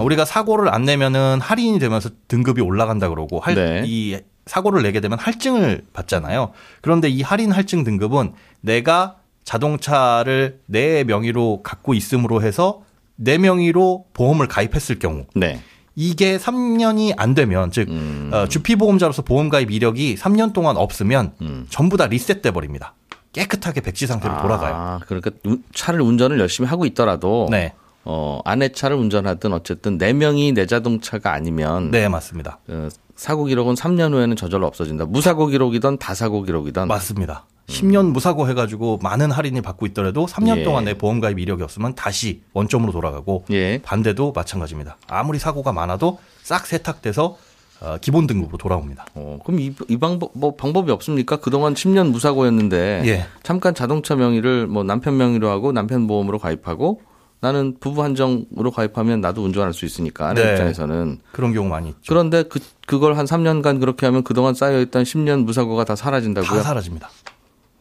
음. 0.00 0.02
어, 0.02 0.04
우리가 0.04 0.24
사고를 0.24 0.72
안 0.72 0.84
내면은 0.84 1.40
할인이 1.40 1.78
되면서 1.78 2.10
등급이 2.28 2.60
올라간다 2.60 3.08
그러고 3.08 3.40
할, 3.40 3.54
네. 3.54 3.82
이 3.86 4.18
사고를 4.46 4.82
내게 4.82 5.00
되면 5.00 5.18
할증을 5.18 5.84
받잖아요. 5.92 6.52
그런데 6.80 7.08
이 7.08 7.22
할인 7.22 7.52
할증 7.52 7.84
등급은 7.84 8.32
내가 8.60 9.16
자동차를 9.44 10.60
내 10.66 11.04
명의로 11.04 11.62
갖고 11.62 11.94
있음으로 11.94 12.42
해서 12.42 12.82
내 13.16 13.38
명의로 13.38 14.06
보험을 14.14 14.48
가입했을 14.48 14.98
경우 14.98 15.26
네. 15.34 15.60
이게 15.94 16.38
3년이 16.38 17.14
안 17.16 17.34
되면 17.34 17.70
즉 17.70 17.88
음. 17.90 18.30
어, 18.32 18.46
주피 18.48 18.76
보험자로서 18.76 19.22
보험 19.22 19.48
가입 19.48 19.70
이력이 19.70 20.16
3년 20.16 20.52
동안 20.52 20.76
없으면 20.76 21.34
음. 21.42 21.66
전부 21.68 21.96
다 21.96 22.06
리셋돼 22.06 22.50
버립니다. 22.52 22.94
깨끗하게 23.32 23.80
백지 23.82 24.06
상태로 24.06 24.40
돌아가요. 24.42 24.74
아, 24.74 25.00
그러니까 25.06 25.30
우- 25.46 25.58
차를 25.72 26.00
운전을 26.00 26.40
열심히 26.40 26.68
하고 26.68 26.84
있더라도 26.86 27.46
네, 27.50 27.74
어, 28.04 28.40
아내 28.44 28.70
차를 28.70 28.96
운전하든 28.96 29.52
어쨌든 29.52 29.98
네 29.98 30.12
명이 30.12 30.52
내 30.52 30.66
자동차가 30.66 31.32
아니면 31.32 31.90
네 31.90 32.08
맞습니다. 32.08 32.58
어, 32.68 32.88
사고 33.14 33.44
기록은 33.44 33.74
3년 33.74 34.12
후에는 34.12 34.36
저절로 34.36 34.66
없어진다. 34.66 35.06
무사고 35.06 35.46
기록이든 35.46 35.98
다사고 35.98 36.42
기록이든 36.42 36.88
맞습니다. 36.88 37.44
10년 37.66 38.10
무사고 38.10 38.48
해가지고 38.48 38.98
많은 39.02 39.30
할인을 39.30 39.62
받고 39.62 39.86
있더라도 39.86 40.26
3년 40.26 40.58
예. 40.58 40.62
동안 40.64 40.84
내 40.84 40.94
보험 40.94 41.20
가입 41.20 41.38
이력이 41.38 41.62
없으면 41.62 41.94
다시 41.94 42.42
원점으로 42.52 42.92
돌아가고 42.92 43.44
예. 43.50 43.80
반대도 43.82 44.32
마찬가지입니다. 44.32 44.96
아무리 45.06 45.38
사고가 45.38 45.72
많아도 45.72 46.18
싹 46.42 46.66
세탁돼서 46.66 47.36
어, 47.80 47.96
기본 48.00 48.26
등급으로 48.26 48.58
돌아옵니다. 48.58 49.06
어, 49.14 49.38
그럼 49.44 49.60
이, 49.60 49.74
이 49.88 49.96
방법, 49.96 50.32
뭐 50.34 50.54
방법이 50.54 50.90
없습니까? 50.90 51.36
그동안 51.36 51.74
10년 51.74 52.10
무사고였는데 52.10 53.02
예. 53.06 53.26
잠깐 53.42 53.74
자동차 53.74 54.16
명의를 54.16 54.66
뭐 54.66 54.82
남편 54.82 55.16
명의로 55.16 55.48
하고 55.48 55.72
남편 55.72 56.06
보험으로 56.06 56.38
가입하고 56.38 57.00
나는 57.40 57.76
부부 57.80 58.02
한정으로 58.02 58.70
가입하면 58.70 59.20
나도 59.20 59.42
운전할 59.42 59.72
수 59.72 59.86
있으니까 59.86 60.28
아내 60.28 60.44
네. 60.44 60.52
입장에서는 60.52 61.20
그런 61.32 61.54
경우 61.54 61.68
많이 61.68 61.88
있죠. 61.88 62.00
그런데 62.06 62.42
그 62.42 62.60
그걸 62.86 63.16
한 63.16 63.24
3년간 63.24 63.80
그렇게 63.80 64.04
하면 64.06 64.22
그동안 64.22 64.54
쌓여있던 64.54 65.04
10년 65.04 65.44
무사고가 65.44 65.84
다 65.84 65.96
사라진다고요? 65.96 66.58
다 66.58 66.62
사라집니다. 66.62 67.10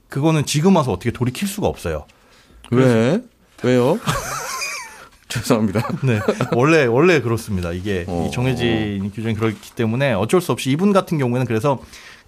그거는 0.07 0.45
지금 0.45 0.75
와서 0.75 0.91
어떻게 0.91 1.11
돌이킬 1.11 1.47
수가 1.47 1.67
없어요. 1.67 2.05
왜? 2.71 3.21
왜요? 3.63 3.99
죄송합니다. 5.27 5.87
네. 6.03 6.19
원래, 6.55 6.85
원래 6.85 7.21
그렇습니다. 7.21 7.71
이게 7.71 8.05
어. 8.07 8.27
이 8.27 8.31
정해진 8.31 9.11
규정이 9.13 9.35
그렇기 9.35 9.71
때문에 9.75 10.13
어쩔 10.13 10.41
수 10.41 10.51
없이 10.51 10.71
이분 10.71 10.91
같은 10.91 11.17
경우에는 11.17 11.45
그래서 11.45 11.79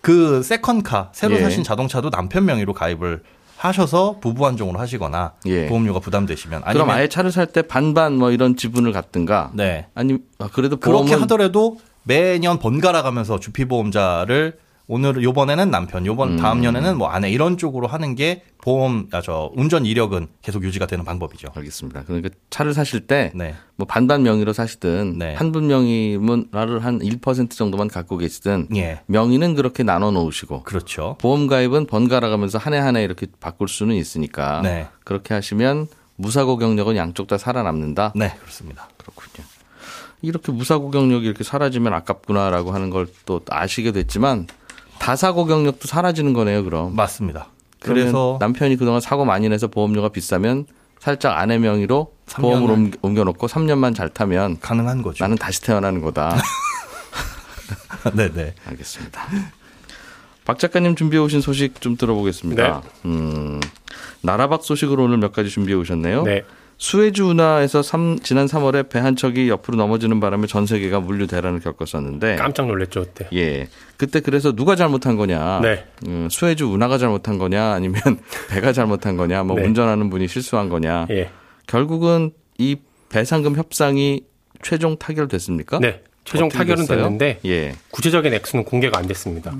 그 0.01 0.43
세컨카, 0.43 1.11
새로 1.13 1.35
예. 1.35 1.41
사신 1.41 1.63
자동차도 1.63 2.09
남편 2.11 2.45
명의로 2.45 2.73
가입을 2.73 3.23
하셔서 3.61 4.15
부부 4.21 4.45
한정으로 4.47 4.79
하시거나 4.79 5.33
예. 5.45 5.67
보험료가 5.67 5.99
부담되시면 5.99 6.61
그럼 6.61 6.69
아니면 6.81 6.89
아예 6.95 7.07
차를 7.07 7.31
살 7.31 7.45
때 7.51 7.61
반반 7.61 8.15
뭐 8.15 8.31
이런 8.31 8.55
지분을 8.55 8.91
갖든가 8.91 9.51
네. 9.53 9.87
아니 9.93 10.17
아, 10.39 10.49
그래도 10.51 10.77
그렇게 10.77 11.03
보험은 11.03 11.21
하더라도 11.23 11.77
매년 12.03 12.57
번갈아 12.59 13.03
가면서 13.03 13.39
주피보험자를 13.39 14.57
오늘 14.87 15.23
요번에는 15.23 15.71
남편, 15.71 16.05
요번 16.05 16.33
음. 16.33 16.37
다음 16.37 16.59
년에는 16.61 16.97
뭐 16.97 17.07
아내 17.09 17.29
이런 17.29 17.57
쪽으로 17.57 17.87
하는 17.87 18.15
게 18.15 18.43
보험 18.61 19.07
아 19.11 19.21
저 19.21 19.51
운전 19.55 19.85
이력은 19.85 20.27
계속 20.41 20.63
유지가 20.63 20.85
되는 20.85 21.05
방법이죠. 21.05 21.49
알겠습니다. 21.55 22.03
그러니까 22.03 22.29
차를 22.49 22.73
사실 22.73 23.07
때뭐 23.07 23.31
네. 23.35 23.55
반반 23.87 24.23
명의로 24.23 24.51
사시든 24.53 25.17
네. 25.17 25.33
한분 25.35 25.67
명의를 25.67 26.83
한 26.83 26.99
1% 26.99 27.51
정도만 27.51 27.87
갖고 27.87 28.17
계시든 28.17 28.67
예. 28.75 29.01
명의는 29.05 29.55
그렇게 29.55 29.83
나눠 29.83 30.11
놓으시고 30.11 30.63
그렇죠. 30.63 31.15
보험 31.19 31.47
가입은 31.47 31.85
번갈아 31.87 32.29
가면서 32.29 32.57
한 32.57 32.73
해 32.73 32.79
한 32.79 32.95
해 32.97 33.03
이렇게 33.03 33.27
바꿀 33.39 33.67
수는 33.67 33.95
있으니까 33.95 34.61
네. 34.61 34.87
그렇게 35.03 35.33
하시면 35.33 35.87
무사고 36.17 36.57
경력은 36.57 36.95
양쪽 36.97 37.27
다 37.27 37.37
살아남는다. 37.37 38.13
네, 38.15 38.33
그렇습니다. 38.39 38.89
그렇군요. 38.97 39.45
이렇게 40.21 40.51
무사고 40.51 40.91
경력이 40.91 41.25
이렇게 41.25 41.43
사라지면 41.43 41.93
아깝구나라고 41.93 42.71
하는 42.71 42.89
걸 42.91 43.07
또 43.25 43.41
아시게 43.49 43.91
됐지만 43.91 44.45
다사고 45.01 45.45
경력도 45.45 45.87
사라지는 45.87 46.33
거네요, 46.33 46.63
그럼. 46.63 46.95
맞습니다. 46.95 47.47
그래서 47.79 48.37
남편이 48.39 48.77
그동안 48.77 49.01
사고 49.01 49.25
많이 49.25 49.49
내서 49.49 49.67
보험료가 49.67 50.09
비싸면 50.09 50.67
살짝 50.99 51.37
아내 51.39 51.57
명의로. 51.57 52.13
옮겨- 52.43 52.97
옮겨놓고 53.01 53.47
3년만 53.47 53.95
잘 53.95 54.09
타면 54.09 54.59
가능한 54.61 55.01
거죠. 55.01 55.23
나는 55.23 55.35
다시 55.37 55.61
태어나는 55.63 56.01
거다. 56.01 56.35
네, 58.13 58.31
네. 58.31 58.53
알겠습니다. 58.67 59.21
박 60.45 60.59
작가님 60.59 60.95
준비해 60.95 61.21
오신 61.21 61.41
소식 61.41 61.81
좀 61.81 61.97
들어보겠습니다. 61.97 62.81
네. 62.81 62.89
음, 63.05 63.59
나라박 64.21 64.63
소식으로 64.63 65.03
오늘 65.05 65.17
몇 65.17 65.33
가지 65.33 65.49
준비해 65.49 65.75
오셨네요. 65.77 66.23
네. 66.23 66.43
수에즈 66.85 67.21
운하에서 67.21 67.83
삼- 67.83 68.17
지난 68.23 68.47
3월에 68.47 68.89
배 68.89 68.97
한 69.01 69.15
척이 69.15 69.49
옆으로 69.49 69.77
넘어지는 69.77 70.19
바람에 70.19 70.47
전 70.47 70.65
세계가 70.65 70.99
물류 70.99 71.27
대란을 71.27 71.59
겪었었는데 71.59 72.37
깜짝 72.37 72.65
놀랐죠 72.65 73.01
그때. 73.01 73.27
예. 73.33 73.67
그때 73.97 74.19
그래서 74.19 74.51
누가 74.51 74.75
잘못한 74.75 75.15
거냐? 75.15 75.59
네. 75.61 75.85
음, 76.07 76.27
수에즈 76.31 76.63
운하가 76.63 76.97
잘못한 76.97 77.37
거냐? 77.37 77.71
아니면 77.73 78.01
배가 78.49 78.73
잘못한 78.73 79.15
거냐? 79.15 79.43
뭐 79.43 79.57
네. 79.57 79.63
운전하는 79.65 80.09
분이 80.09 80.27
실수한 80.27 80.69
거냐? 80.69 81.05
예. 81.11 81.29
결국은 81.67 82.31
이 82.57 82.77
배상금 83.09 83.55
협상이 83.57 84.23
최종 84.63 84.97
타결됐습니까? 84.97 85.77
네. 85.79 86.01
최종 86.25 86.49
타결은 86.49 86.83
됐어요? 86.87 86.97
됐는데 87.03 87.41
예. 87.45 87.75
구체적인 87.91 88.33
액수는 88.33 88.65
공개가 88.65 88.97
안 88.97 89.05
됐습니다. 89.05 89.53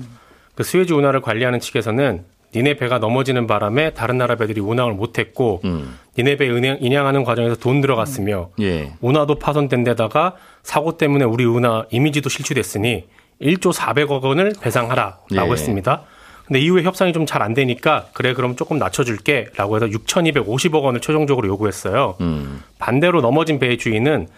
그 0.56 0.64
스웨즈 0.64 0.92
운하를 0.92 1.20
관리하는 1.20 1.60
측에서는 1.60 2.24
니네 2.54 2.74
배가 2.76 2.98
넘어지는 2.98 3.46
바람에 3.46 3.94
다른 3.94 4.18
나라 4.18 4.36
배들이 4.36 4.60
운항을 4.60 4.92
못했고 4.94 5.60
음. 5.64 5.98
니네 6.18 6.36
배 6.36 6.48
은행 6.50 6.76
인양하는 6.80 7.24
과정에서 7.24 7.56
돈 7.56 7.80
들어갔으며 7.80 8.50
예. 8.60 8.92
운하도 9.00 9.36
파손된 9.38 9.84
데다가 9.84 10.34
사고 10.62 10.98
때문에 10.98 11.24
우리 11.24 11.44
운하 11.44 11.84
이미지도 11.90 12.28
실추됐으니 12.28 13.04
1조 13.40 13.72
400억 13.74 14.22
원을 14.22 14.52
배상하라라고 14.60 15.48
예. 15.48 15.50
했습니다. 15.52 16.02
근데 16.46 16.60
이후에 16.60 16.82
협상이 16.82 17.12
좀 17.14 17.24
잘 17.24 17.40
안 17.40 17.54
되니까 17.54 18.06
그래 18.12 18.34
그럼 18.34 18.56
조금 18.56 18.78
낮춰줄게라고 18.78 19.76
해서 19.76 19.86
6,250억 19.86 20.82
원을 20.82 21.00
최종적으로 21.00 21.48
요구했어요. 21.48 22.16
음. 22.20 22.62
반대로 22.78 23.20
넘어진 23.22 23.58
배의 23.58 23.78
주인은 23.78 24.28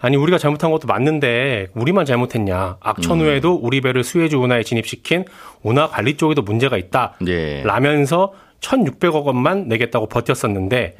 아니 0.00 0.16
우리가 0.16 0.38
잘못한 0.38 0.70
것도 0.70 0.86
맞는데 0.86 1.68
우리만 1.74 2.04
잘못했냐 2.04 2.76
악천 2.80 3.20
후에도 3.20 3.54
우리 3.54 3.80
배를 3.80 4.04
수에즈 4.04 4.36
운하에 4.36 4.62
진입시킨 4.62 5.24
운하 5.62 5.88
관리 5.88 6.16
쪽에도 6.16 6.42
문제가 6.42 6.76
있다 6.76 7.14
예. 7.26 7.62
라면서 7.64 8.32
1,600억 8.60 9.24
원만 9.24 9.68
내겠다고 9.68 10.08
버텼었는데 10.08 10.96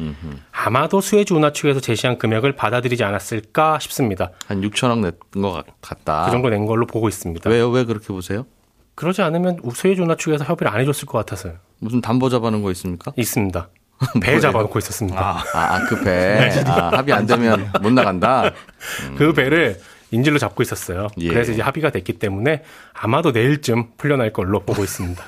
아마도 0.52 1.00
수에즈 1.00 1.32
운하 1.32 1.52
측에서 1.52 1.80
제시한 1.80 2.18
금액을 2.18 2.52
받아들이지 2.54 3.02
않았을까 3.02 3.78
싶습니다. 3.80 4.30
한 4.46 4.60
6천억 4.60 5.00
냈던 5.00 5.42
것 5.42 5.52
같- 5.52 5.66
같다. 5.80 6.24
그 6.26 6.30
정도 6.30 6.50
낸 6.50 6.66
걸로 6.66 6.86
보고 6.86 7.08
있습니다. 7.08 7.48
왜요? 7.50 7.68
왜 7.70 7.84
그렇게 7.84 8.08
보세요? 8.08 8.46
그러지 8.94 9.22
않으면 9.22 9.58
수에즈 9.74 10.00
운하 10.00 10.14
측에서 10.16 10.44
협의를 10.44 10.72
안 10.72 10.80
해줬을 10.80 11.06
것 11.06 11.18
같아서요. 11.18 11.54
무슨 11.80 12.00
담보 12.00 12.28
잡아놓은 12.28 12.62
거 12.62 12.70
있습니까? 12.72 13.12
있습니다. 13.16 13.68
배 14.22 14.38
잡아놓고 14.38 14.78
있었습니다. 14.78 15.20
아, 15.20 15.44
아, 15.54 15.84
그 15.88 16.00
배. 16.02 16.50
아, 16.66 16.90
합의 16.96 17.14
안 17.14 17.26
되면 17.26 17.70
못 17.82 17.92
나간다. 17.92 18.52
그 19.16 19.32
배를 19.32 19.80
인질로 20.10 20.38
잡고 20.38 20.62
있었어요. 20.62 21.08
예. 21.18 21.28
그래서 21.28 21.52
이제 21.52 21.62
합의가 21.62 21.90
됐기 21.90 22.14
때문에 22.14 22.62
아마도 22.94 23.30
내일쯤 23.32 23.90
풀려날 23.98 24.32
걸로 24.32 24.60
보고 24.60 24.82
있습니다. 24.82 25.22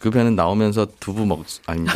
그 0.00 0.10
배는 0.10 0.34
나오면서 0.34 0.88
두부 0.98 1.26
먹, 1.26 1.44
아닙니다. 1.66 1.94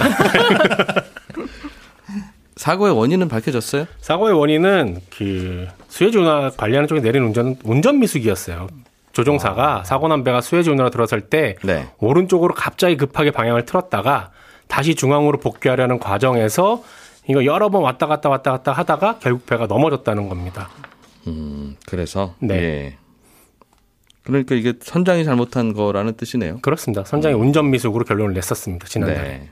사고의 2.57 2.97
원인은 2.97 3.29
밝혀졌어요? 3.29 3.87
사고의 4.01 4.39
원인은 4.39 5.01
그 5.11 5.67
수에즈 5.89 6.17
운하 6.17 6.51
관리하는 6.57 6.89
쪽에 6.89 7.01
내린 7.01 7.25
운전 7.25 7.57
운전 7.65 7.99
미숙이었어요. 7.99 8.69
조종사가 9.13 9.85
사고 9.85 10.09
난 10.09 10.25
배가 10.25 10.41
수에즈 10.41 10.71
운하로 10.71 10.91
들어설 10.91 11.23
때 11.23 11.57
네. 11.63 11.89
오른쪽으로 11.99 12.55
갑자기 12.55 12.97
급하게 12.97 13.31
방향을 13.31 13.65
틀었다가 13.65 14.31
다시 14.69 14.95
중앙으로 14.95 15.39
복귀하려는 15.39 15.99
과정에서 15.99 16.83
이거 17.29 17.45
여러 17.45 17.69
번 17.71 17.83
왔다 17.83 18.07
갔다 18.07 18.29
왔다 18.29 18.53
갔다 18.53 18.73
하다가 18.73 19.19
결국 19.19 19.47
배가 19.47 19.67
넘어졌다는 19.67 20.29
겁니다. 20.29 20.69
음, 21.27 21.77
그래서. 21.87 22.35
네. 22.39 22.55
예. 22.55 22.97
그러니까 24.23 24.55
이게 24.55 24.75
선장이 24.81 25.25
잘못한 25.25 25.73
거라는 25.73 26.15
뜻이네요. 26.17 26.59
그렇습니다. 26.61 27.05
선장이 27.05 27.35
운전 27.35 27.71
미숙으로 27.71 28.05
결론을 28.05 28.35
냈었습니다. 28.35 28.87
지난달에. 28.87 29.23
네. 29.23 29.51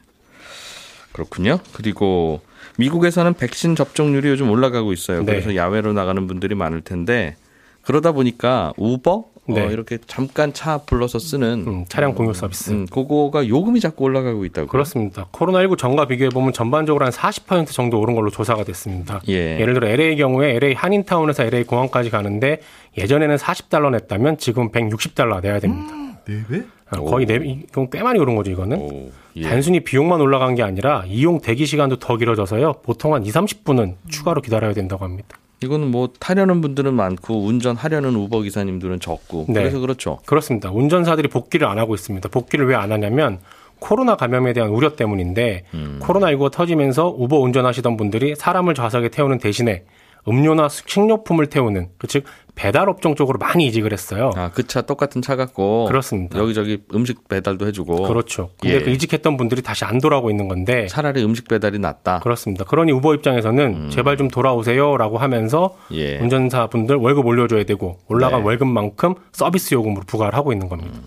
그렇군요. 1.12 1.60
그리고 1.72 2.40
미국에서는 2.76 3.34
백신 3.34 3.76
접종률이 3.76 4.28
요즘 4.28 4.50
올라가고 4.50 4.92
있어요. 4.92 5.20
네. 5.20 5.26
그래서 5.26 5.54
야외로 5.54 5.92
나가는 5.92 6.26
분들이 6.26 6.56
많을 6.56 6.80
텐데 6.80 7.36
그러다 7.84 8.12
보니까 8.12 8.72
우버 8.76 9.34
네. 9.46 9.60
어, 9.60 9.70
이렇게 9.70 9.98
잠깐 10.06 10.52
차 10.54 10.78
불러서 10.78 11.18
쓰는 11.18 11.64
음, 11.66 11.84
차량 11.88 12.14
공유 12.14 12.32
서비스. 12.32 12.70
음, 12.70 12.86
그거가 12.86 13.46
요금이 13.46 13.78
자꾸 13.80 14.04
올라가고 14.04 14.44
있다고. 14.46 14.68
그렇습니다. 14.68 15.26
코로나19 15.32 15.76
전과 15.76 16.06
비교해 16.06 16.30
보면 16.30 16.52
전반적으로 16.54 17.04
한 17.04 17.12
40% 17.12 17.66
정도 17.68 18.00
오른 18.00 18.14
걸로 18.14 18.30
조사가 18.30 18.64
됐습니다. 18.64 19.20
예. 19.28 19.60
예를 19.60 19.74
들어 19.74 19.86
LA 19.88 20.16
경우에 20.16 20.54
LA 20.56 20.72
한인타운에서 20.74 21.44
LA 21.44 21.64
공항까지 21.64 22.08
가는데 22.08 22.60
예전에는 22.96 23.36
40달러 23.36 23.90
냈다면 23.90 24.38
지금 24.38 24.70
160달러 24.70 25.42
내야 25.42 25.60
됩니다. 25.60 25.92
네 26.26 26.42
배? 26.48 26.62
아, 26.90 26.96
거의 26.98 27.26
네, 27.26 27.34
이건 27.34 27.90
꽤 27.90 28.02
많이 28.02 28.18
오른 28.18 28.36
거죠, 28.36 28.50
이거는. 28.50 28.78
오, 28.78 29.10
예. 29.36 29.42
단순히 29.42 29.80
비용만 29.80 30.20
올라간 30.20 30.54
게 30.54 30.62
아니라 30.62 31.04
이용 31.06 31.40
대기 31.40 31.66
시간도 31.66 31.98
더 31.98 32.16
길어져서요. 32.16 32.74
보통 32.82 33.14
한 33.14 33.24
2, 33.24 33.30
30분은 33.30 33.96
추가로 34.08 34.40
기다려야 34.40 34.72
된다고 34.72 35.04
합니다. 35.04 35.36
이거는 35.62 35.90
뭐 35.90 36.10
타려는 36.18 36.60
분들은 36.60 36.92
많고 36.94 37.44
운전하려는 37.44 38.14
우버 38.16 38.42
기사님들은 38.42 39.00
적고 39.00 39.46
네. 39.48 39.54
그래서 39.54 39.78
그렇죠. 39.78 40.18
그렇습니다. 40.26 40.70
운전사들이 40.70 41.28
복귀를 41.28 41.66
안 41.66 41.78
하고 41.78 41.94
있습니다. 41.94 42.28
복귀를 42.28 42.66
왜 42.68 42.74
안 42.74 42.92
하냐면 42.92 43.38
코로나 43.78 44.16
감염에 44.16 44.52
대한 44.52 44.70
우려 44.70 44.94
때문인데 44.96 45.64
음. 45.74 46.00
코로나19가 46.02 46.50
터지면서 46.50 47.14
우버 47.18 47.38
운전하시던 47.38 47.96
분들이 47.96 48.34
사람을 48.34 48.74
좌석에 48.74 49.08
태우는 49.10 49.38
대신에 49.38 49.84
음료나 50.26 50.68
식료품을 50.68 51.46
태우는 51.46 51.88
그즉 51.98 52.24
배달 52.54 52.88
업종 52.88 53.14
쪽으로 53.16 53.38
많이 53.38 53.66
이직을 53.66 53.92
했어요. 53.92 54.30
아, 54.36 54.50
그 54.50 54.62
차 54.66 54.82
똑같은 54.82 55.22
차 55.22 55.34
갖고 55.36 55.86
그렇습니다. 55.86 56.38
여기저기 56.38 56.82
음식 56.94 57.26
배달도 57.28 57.66
해주고 57.66 58.04
그렇죠. 58.08 58.50
근데 58.60 58.76
예. 58.76 58.80
그 58.80 58.90
이직했던 58.90 59.36
분들이 59.36 59.60
다시 59.62 59.84
안 59.84 59.98
돌아오고 60.00 60.30
있는 60.30 60.46
건데 60.48 60.86
차라리 60.86 61.24
음식 61.24 61.48
배달이 61.48 61.78
낫다. 61.80 62.20
그렇습니다. 62.20 62.64
그러니 62.64 62.92
우버 62.92 63.14
입장에서는 63.16 63.90
제발 63.90 64.16
좀 64.16 64.28
돌아오세요라고 64.28 65.18
하면서 65.18 65.76
음. 65.90 65.96
예. 65.96 66.18
운전사분들 66.20 66.96
월급 66.96 67.26
올려줘야 67.26 67.64
되고 67.64 67.98
올라간 68.08 68.40
네. 68.40 68.46
월급만큼 68.46 69.14
서비스 69.32 69.74
요금으로 69.74 70.04
부과를 70.06 70.34
하고 70.36 70.52
있는 70.52 70.68
겁니다. 70.68 70.98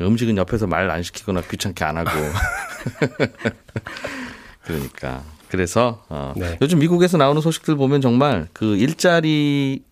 음 0.00 0.16
식은 0.16 0.36
옆에서 0.36 0.66
말 0.66 0.90
안 0.90 1.02
시키거나 1.02 1.42
귀찮게 1.42 1.84
안 1.84 1.96
하고. 1.98 2.10
그러니까. 4.64 5.22
그래서 5.48 6.02
어, 6.08 6.32
네. 6.36 6.56
요즘 6.62 6.78
미국에서 6.78 7.18
나오는 7.18 7.40
소식들 7.42 7.76
보면 7.76 8.00
정말 8.00 8.48
그 8.54 8.76
일자리 8.76 9.82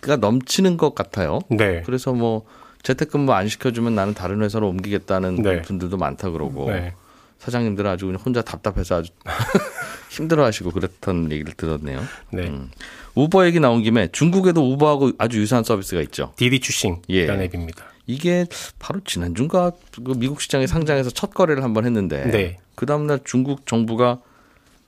가 0.00 0.16
넘치는 0.16 0.76
것 0.76 0.94
같아요. 0.94 1.40
네. 1.48 1.82
그래서 1.84 2.12
뭐 2.12 2.46
재택근무 2.82 3.32
안 3.32 3.48
시켜주면 3.48 3.94
나는 3.94 4.14
다른 4.14 4.42
회사로 4.42 4.68
옮기겠다는 4.68 5.36
네. 5.42 5.62
분들도 5.62 5.96
많다 5.96 6.30
그러고 6.30 6.70
네. 6.70 6.94
사장님들은 7.38 7.90
아주 7.90 8.06
그냥 8.06 8.20
혼자 8.24 8.42
답답해서 8.42 8.96
아주 8.96 9.12
힘들어하시고 10.10 10.70
그랬던 10.70 11.32
얘기를 11.32 11.52
들었네요. 11.54 12.02
네. 12.32 12.48
음. 12.48 12.70
우버 13.14 13.46
얘기 13.46 13.60
나온 13.60 13.82
김에 13.82 14.08
중국에도 14.12 14.72
우버하고 14.72 15.12
아주 15.18 15.40
유사한 15.40 15.64
서비스가 15.64 16.00
있죠. 16.02 16.32
디디 16.36 16.60
추싱이라는 16.60 17.40
예. 17.40 17.44
앱입니다. 17.44 17.84
이게 18.06 18.46
바로 18.78 19.00
지난주인가 19.04 19.72
그 20.04 20.14
미국 20.16 20.40
시장에 20.40 20.66
상장해서 20.66 21.10
첫 21.10 21.32
거래를 21.32 21.62
한번 21.62 21.84
했는데 21.84 22.24
네. 22.30 22.58
그 22.74 22.86
다음날 22.86 23.20
중국 23.24 23.66
정부가 23.66 24.20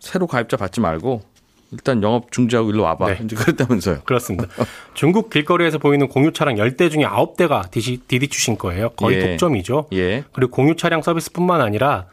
새로 0.01 0.27
가입자 0.27 0.57
받지 0.57 0.81
말고 0.81 1.23
일단 1.73 2.03
영업 2.03 2.31
중지하고 2.31 2.71
일로 2.71 2.83
와봐. 2.85 3.07
네. 3.09 3.19
이제 3.25 3.35
그랬다면서요. 3.35 4.01
그렇습니다. 4.05 4.47
중국 4.95 5.31
길거리에서 5.31 5.79
보이는 5.79 6.07
공유 6.09 6.33
차량 6.33 6.57
10대 6.57 6.91
중에 6.91 7.05
9대가 7.05 7.71
디디 7.71 8.29
추싱 8.29 8.57
거예요. 8.57 8.91
거의 8.91 9.17
예. 9.17 9.29
독점이죠. 9.31 9.87
예. 9.95 10.25
그리고 10.33 10.53
공유 10.53 10.77
차량 10.77 11.03
서비스뿐만 11.03 11.61
아니라 11.63 12.07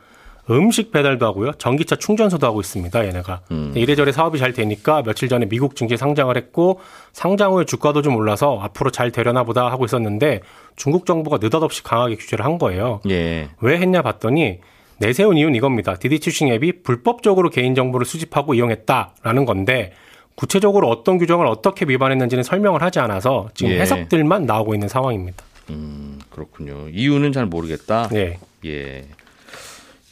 음식 0.49 0.91
배달도 0.91 1.25
하고요. 1.25 1.51
전기차 1.53 1.97
충전소도 1.97 2.47
하고 2.47 2.59
있습니다. 2.59 3.05
얘네가. 3.05 3.41
음. 3.51 3.71
이래저래 3.75 4.11
사업이 4.11 4.39
잘 4.39 4.53
되니까 4.53 5.03
며칠 5.03 5.29
전에 5.29 5.45
미국 5.47 5.75
증시에 5.75 5.95
상장을 5.95 6.35
했고 6.35 6.79
상장 7.11 7.53
후에 7.53 7.65
주가도 7.65 8.01
좀 8.01 8.15
올라서 8.15 8.59
앞으로 8.59 8.89
잘 8.89 9.11
되려나 9.11 9.43
보다 9.43 9.69
하고 9.69 9.85
있었는데 9.85 10.41
중국 10.75 11.05
정부가 11.05 11.37
느닷없이 11.39 11.83
강하게 11.83 12.15
규제를 12.15 12.45
한 12.45 12.57
거예요. 12.57 13.01
예. 13.09 13.49
왜 13.61 13.77
했냐 13.77 14.01
봤더니 14.01 14.59
내세운 15.00 15.38
이유는 15.38 15.56
이겁니다. 15.56 15.96
디디 15.96 16.20
추싱 16.20 16.50
앱이 16.50 16.84
불법적으로 16.84 17.50
개인 17.50 17.75
정보를 17.75 18.06
수집하고 18.06 18.53
이용했다라는 18.53 19.46
건데 19.46 19.94
구체적으로 20.36 20.88
어떤 20.88 21.18
규정을 21.18 21.48
어떻게 21.48 21.86
위반했는지는 21.86 22.44
설명을 22.44 22.82
하지 22.82 23.00
않아서 23.00 23.50
지금 23.53 23.74
예. 23.74 23.82
해석들만 23.82 24.46
나오고 24.46 24.74
있는 24.74 24.88
상황입니다. 24.88 25.44
음, 25.70 26.20
그렇군요. 26.29 26.88
이유는 26.89 27.32
잘 27.32 27.46
모르겠다. 27.46 28.08
네. 28.10 28.39
예. 28.65 29.06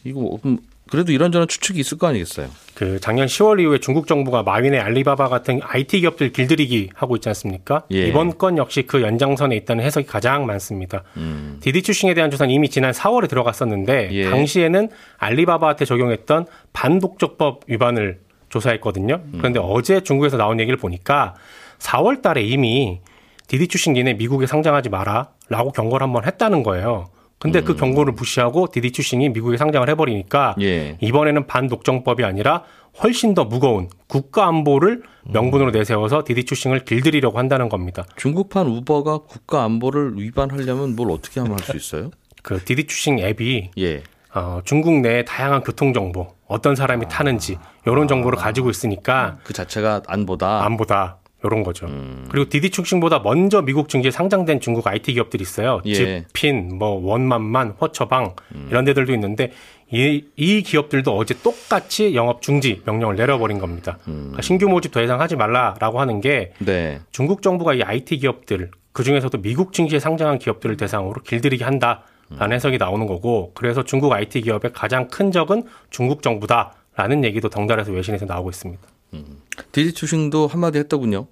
이거 0.04 0.38
음, 0.46 0.58
그래도 0.90 1.12
이런저런 1.12 1.48
추측이 1.48 1.80
있을 1.80 1.98
거 1.98 2.08
아니겠어요. 2.08 2.48
그 2.74 3.00
작년 3.00 3.28
10월 3.28 3.60
이후에 3.60 3.80
중국 3.80 4.08
정부가 4.08 4.44
마윈의 4.44 4.80
알리바바 4.80 5.30
같은 5.30 5.60
IT 5.64 6.02
기업들 6.02 6.32
길들이기 6.32 6.92
하고 6.94 7.16
있지 7.16 7.30
않습니까? 7.30 7.84
예. 7.92 8.08
이번 8.08 8.38
건 8.38 8.58
역시 8.58 8.84
그 8.84 9.02
연장선에 9.02 9.56
있다는 9.56 9.84
해석이 9.84 10.06
가장 10.06 10.46
많습니다. 10.46 11.04
음. 11.18 11.58
디디 11.62 11.82
추싱에 11.82 12.14
대한 12.14 12.30
조사는 12.30 12.54
이미 12.54 12.70
지난 12.70 12.92
4월에 12.92 13.30
들어갔었는데 13.30 14.10
예. 14.12 14.30
당시에는 14.30 14.90
알리바바한테 15.18 15.86
적용했던 15.86 16.46
반독점법 16.74 17.62
위반을 17.68 18.20
조사했거든요. 18.50 19.22
그런데 19.38 19.60
어제 19.62 20.02
중국에서 20.02 20.38
나온 20.38 20.60
얘기를 20.60 20.78
보니까 20.78 21.36
4월 21.80 22.22
달에 22.22 22.44
이미 22.44 23.02
디디 23.48 23.68
추싱 23.68 23.94
니네 23.94 24.14
미국에 24.16 24.46
상장하지 24.46 24.90
마라 24.90 25.30
라고 25.50 25.72
경고를 25.72 26.06
한번 26.06 26.26
했다는 26.26 26.64
거예요. 26.64 27.10
근데 27.40 27.62
그 27.62 27.76
경고를 27.76 28.14
무시하고 28.14 28.68
디디 28.72 28.92
추싱이 28.92 29.30
미국에 29.30 29.58
상장을 29.58 29.88
해버리니까 29.90 30.56
예. 30.62 30.98
이번에는 31.02 31.46
반독점법이 31.48 32.24
아니라 32.24 32.64
훨씬 33.04 33.36
더 33.36 33.46
무거운 33.46 33.90
국가 34.08 34.48
안보를 34.48 35.04
명분으로 35.26 35.70
내세워서 35.72 36.24
디디 36.26 36.46
추싱을 36.46 36.80
길들이려고 36.84 37.38
한다는 37.38 37.70
겁니다. 37.70 38.06
중국판 38.16 38.66
우버가 38.68 39.20
국가 39.20 39.64
안보를 39.64 40.14
위반하려면 40.18 40.96
뭘 40.96 41.12
어떻게 41.12 41.40
하면 41.40 41.58
할 41.60 41.60
수 41.60 41.78
있어요? 41.78 42.12
그 42.42 42.64
디디 42.64 42.88
추싱 42.88 43.20
앱이 43.20 43.72
예. 43.78 44.02
어, 44.34 44.62
중국 44.64 44.94
내 45.02 45.24
다양한 45.26 45.62
교통 45.64 45.94
정보, 45.94 46.28
어떤 46.48 46.76
사람이 46.76 47.08
타는지 47.08 47.58
이런 47.86 48.08
정보를 48.08 48.38
가지고 48.38 48.70
있으니까 48.70 49.38
그 49.44 49.54
자체가 49.54 50.04
안보다. 50.08 50.64
안보다 50.66 51.18
이런 51.44 51.64
거죠. 51.64 51.88
그리고 52.30 52.50
디디추싱보다 52.50 53.20
먼저 53.20 53.62
미국 53.62 53.90
증시에 53.90 54.10
상장된 54.12 54.60
중국 54.60 54.88
IT 54.88 55.14
기업들이 55.14 55.44
있어요. 55.44 55.82
예. 55.86 55.94
집핀, 55.94 56.78
뭐 56.78 57.00
원만만, 57.04 57.76
허처방 57.80 58.36
이런 58.70 58.86
데들도 58.86 59.14
있는데 59.14 59.52
이, 59.92 60.26
이 60.36 60.62
기업들도 60.64 61.16
어제 61.16 61.36
똑같이 61.42 62.16
영업 62.16 62.42
중지 62.42 62.82
명령을 62.86 63.16
내려버린 63.16 63.60
겁니다. 63.60 64.00
그러니까 64.04 64.42
신규 64.42 64.68
모집 64.68 64.92
더 64.92 65.02
이상 65.02 65.22
하지 65.22 65.36
말라라고 65.36 66.02
하는 66.02 66.22
게 66.22 66.54
네. 66.60 67.00
중국 67.12 67.42
정부가 67.42 67.76
이 67.76 67.82
IT 67.84 68.18
기업들 68.18 68.72
그 68.92 69.04
중에서도 69.04 69.42
미국 69.42 69.74
증시에 69.74 70.00
상장한 70.00 70.40
기업들을 70.40 70.76
대상으로 70.76 71.22
길들이게 71.22 71.64
한다 71.64 72.04
라는 72.30 72.56
해석이 72.56 72.78
나오는 72.78 73.06
거고 73.08 73.52
그래서 73.54 73.84
중국 73.84 74.12
IT 74.12 74.42
기업의 74.42 74.74
가장 74.74 75.08
큰 75.08 75.32
적은 75.32 75.64
중국 75.90 76.22
정부다라는 76.22 77.24
얘기도 77.24 77.48
덩달아서 77.48 77.92
외신에서 77.94 78.26
나오고 78.26 78.50
있습니다. 78.50 78.84
디지 79.72 79.94
추싱도 79.94 80.48
한마디 80.48 80.80
했더군요. 80.80 81.28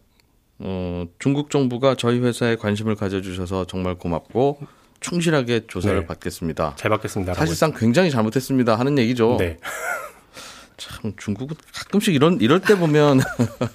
어, 0.59 1.05
중국 1.19 1.49
정부가 1.49 1.95
저희 1.95 2.19
회사에 2.19 2.55
관심을 2.55 2.95
가져주셔서 2.95 3.65
정말 3.65 3.95
고맙고 3.95 4.59
충실하게 4.99 5.67
조사를 5.67 5.99
네. 5.99 6.05
받겠습니다. 6.05 6.75
잘 6.77 6.89
받겠습니다. 6.89 7.33
사실상 7.33 7.73
굉장히 7.75 8.09
잘못했습니다 8.09 8.75
하는 8.79 8.97
얘기죠. 8.97 9.37
네. 9.39 9.57
참 10.77 11.13
중국은 11.17 11.55
가끔씩 11.73 12.13
이런 12.15 12.39
이럴 12.41 12.61
때 12.61 12.77
보면 12.77 13.19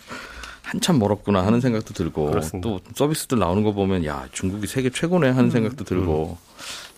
한참 0.63 0.99
멀었구나 0.99 1.45
하는 1.45 1.61
생각도 1.61 1.95
들고 1.95 2.27
그렇습니다. 2.31 2.69
또 2.69 2.81
서비스들 2.95 3.39
나오는 3.39 3.63
거 3.63 3.73
보면 3.73 4.05
야 4.05 4.29
중국이 4.33 4.67
세계 4.67 4.91
최고네 4.91 5.31
하는 5.31 5.51
생각도 5.51 5.85
들고 5.85 6.39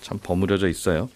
참 0.01 0.19
버무려져 0.23 0.69
있어요. 0.69 1.09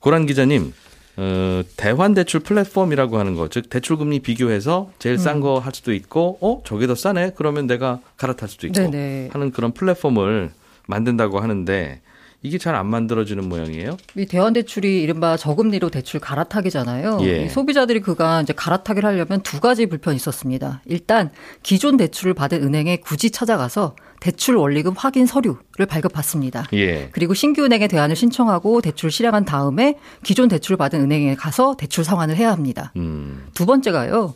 고란 0.00 0.26
기자님. 0.26 0.72
어, 1.16 1.62
대환 1.76 2.14
대출 2.14 2.40
플랫폼이라고 2.40 3.18
하는 3.18 3.34
거, 3.36 3.48
즉 3.48 3.70
대출 3.70 3.96
금리 3.98 4.18
비교해서 4.20 4.90
제일 4.98 5.18
싼 5.18 5.40
거 5.40 5.58
할 5.60 5.72
수도 5.74 5.92
있고, 5.92 6.38
어 6.40 6.62
저게 6.64 6.86
더 6.86 6.94
싸네. 6.94 7.32
그러면 7.36 7.66
내가 7.66 8.00
갈아탈 8.16 8.48
수도 8.48 8.66
있고 8.66 8.74
네네. 8.74 9.30
하는 9.32 9.50
그런 9.52 9.72
플랫폼을 9.72 10.50
만든다고 10.86 11.40
하는데 11.40 12.00
이게 12.44 12.58
잘 12.58 12.74
안 12.74 12.86
만들어지는 12.86 13.48
모양이에요. 13.48 13.96
이 14.16 14.26
대환 14.26 14.52
대출이 14.52 15.00
이른바 15.00 15.36
저금리로 15.36 15.88
대출 15.90 16.20
갈아타기잖아요. 16.20 17.18
예. 17.22 17.44
이 17.44 17.48
소비자들이 17.48 18.00
그간 18.00 18.42
이제 18.42 18.52
갈아타기를 18.52 19.08
하려면 19.08 19.40
두 19.42 19.60
가지 19.60 19.86
불편이 19.86 20.16
있었습니다. 20.16 20.82
일단 20.86 21.30
기존 21.62 21.96
대출을 21.96 22.34
받은 22.34 22.62
은행에 22.62 22.98
굳이 22.98 23.30
찾아가서 23.30 23.96
대출 24.20 24.56
원리금 24.56 24.92
확인 24.96 25.24
서류를 25.26 25.86
발급받습니다. 25.88 26.66
예. 26.74 27.08
그리고 27.12 27.32
신규 27.32 27.64
은행에 27.64 27.88
대안을 27.88 28.14
신청하고 28.16 28.80
대출 28.82 29.10
실행한 29.10 29.44
다음에 29.44 29.96
기존 30.22 30.48
대출을 30.48 30.76
받은 30.76 31.00
은행에 31.00 31.36
가서 31.36 31.76
대출 31.76 32.04
상환을 32.04 32.36
해야 32.36 32.50
합니다. 32.50 32.92
음. 32.96 33.46
두 33.54 33.64
번째가요. 33.66 34.34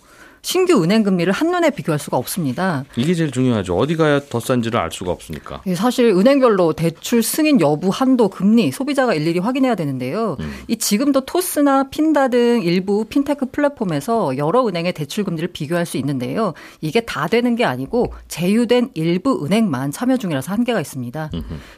신규 0.48 0.82
은행 0.82 1.02
금리를 1.02 1.30
한눈에 1.30 1.68
비교할 1.68 1.98
수가 1.98 2.16
없습니다. 2.16 2.86
이게 2.96 3.12
제일 3.12 3.30
중요하죠. 3.30 3.76
어디 3.76 3.96
가야 3.96 4.18
더 4.18 4.40
싼지를 4.40 4.80
알 4.80 4.90
수가 4.90 5.10
없으니까. 5.10 5.60
예, 5.66 5.74
사실 5.74 6.06
은행별로 6.06 6.72
대출 6.72 7.22
승인 7.22 7.60
여부, 7.60 7.90
한도, 7.90 8.30
금리 8.30 8.72
소비자가 8.72 9.12
일일이 9.12 9.40
확인해야 9.40 9.74
되는데요. 9.74 10.38
이 10.66 10.78
지금도 10.78 11.26
토스나 11.26 11.90
핀다 11.90 12.28
등 12.28 12.62
일부 12.62 13.04
핀테크 13.04 13.50
플랫폼에서 13.50 14.38
여러 14.38 14.66
은행의 14.66 14.94
대출 14.94 15.22
금리를 15.22 15.50
비교할 15.52 15.84
수 15.84 15.98
있는데요. 15.98 16.54
이게 16.80 17.02
다 17.02 17.26
되는 17.28 17.54
게 17.54 17.66
아니고 17.66 18.14
제휴된 18.28 18.92
일부 18.94 19.44
은행만 19.44 19.90
참여 19.90 20.16
중이라서 20.16 20.50
한계가 20.50 20.80
있습니다. 20.80 21.30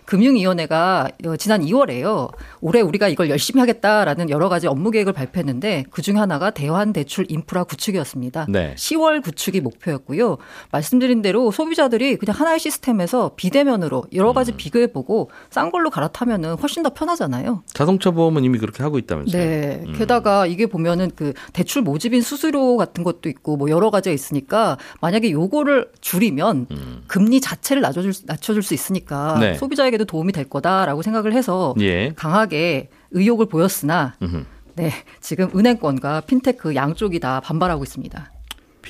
금융위원회가 0.04 1.09
어, 1.26 1.37
지난 1.37 1.62
2월에요. 1.62 2.33
올해 2.61 2.80
우리가 2.83 3.09
이걸 3.09 3.30
열심히 3.30 3.59
하겠다라는 3.59 4.30
여러 4.30 4.48
가지 4.48 4.68
업무 4.68 4.92
계획을 4.92 5.12
발표했는데 5.12 5.87
그 5.90 6.02
중에 6.02 6.14
하나가 6.14 6.50
대환 6.50 6.92
대출 6.92 7.26
인프라 7.28 7.64
구축이었습니다. 7.64 8.46
네. 8.48 8.59
10월 8.76 9.22
구축이 9.22 9.60
목표였고요. 9.60 10.38
말씀드린 10.72 11.22
대로 11.22 11.50
소비자들이 11.50 12.16
그냥 12.16 12.34
하나의 12.38 12.58
시스템에서 12.60 13.32
비대면으로 13.36 14.04
여러 14.14 14.30
음. 14.30 14.34
가지 14.34 14.52
비교해보고 14.52 15.30
싼 15.50 15.70
걸로 15.70 15.90
갈아타면은 15.90 16.54
훨씬 16.54 16.82
더 16.82 16.90
편하잖아요. 16.90 17.62
자동차 17.66 18.10
보험은 18.10 18.44
이미 18.44 18.58
그렇게 18.58 18.82
하고 18.82 18.98
있다면서요. 18.98 19.42
네. 19.42 19.84
게다가 19.96 20.46
이게 20.46 20.66
보면은 20.66 21.10
그 21.16 21.32
대출 21.52 21.82
모집인 21.82 22.22
수수료 22.22 22.76
같은 22.76 23.04
것도 23.04 23.28
있고 23.28 23.56
뭐 23.56 23.70
여러 23.70 23.90
가지가 23.90 24.12
있으니까 24.14 24.76
만약에 25.00 25.30
요거를 25.30 25.90
줄이면 26.00 26.66
금리 27.06 27.40
자체를 27.40 27.82
낮춰줄, 27.82 28.12
수- 28.12 28.24
낮춰줄 28.26 28.62
수 28.62 28.74
있으니까 28.74 29.38
네. 29.40 29.54
소비자에게도 29.54 30.04
도움이 30.04 30.32
될 30.32 30.44
거다라고 30.48 31.02
생각을 31.02 31.32
해서 31.32 31.74
예. 31.80 32.12
강하게 32.16 32.88
의욕을 33.12 33.46
보였으나 33.46 34.14
음흠. 34.22 34.44
네. 34.76 34.92
지금 35.20 35.50
은행권과 35.54 36.22
핀테크 36.22 36.74
양쪽이 36.74 37.20
다 37.20 37.40
반발하고 37.40 37.82
있습니다. 37.82 38.30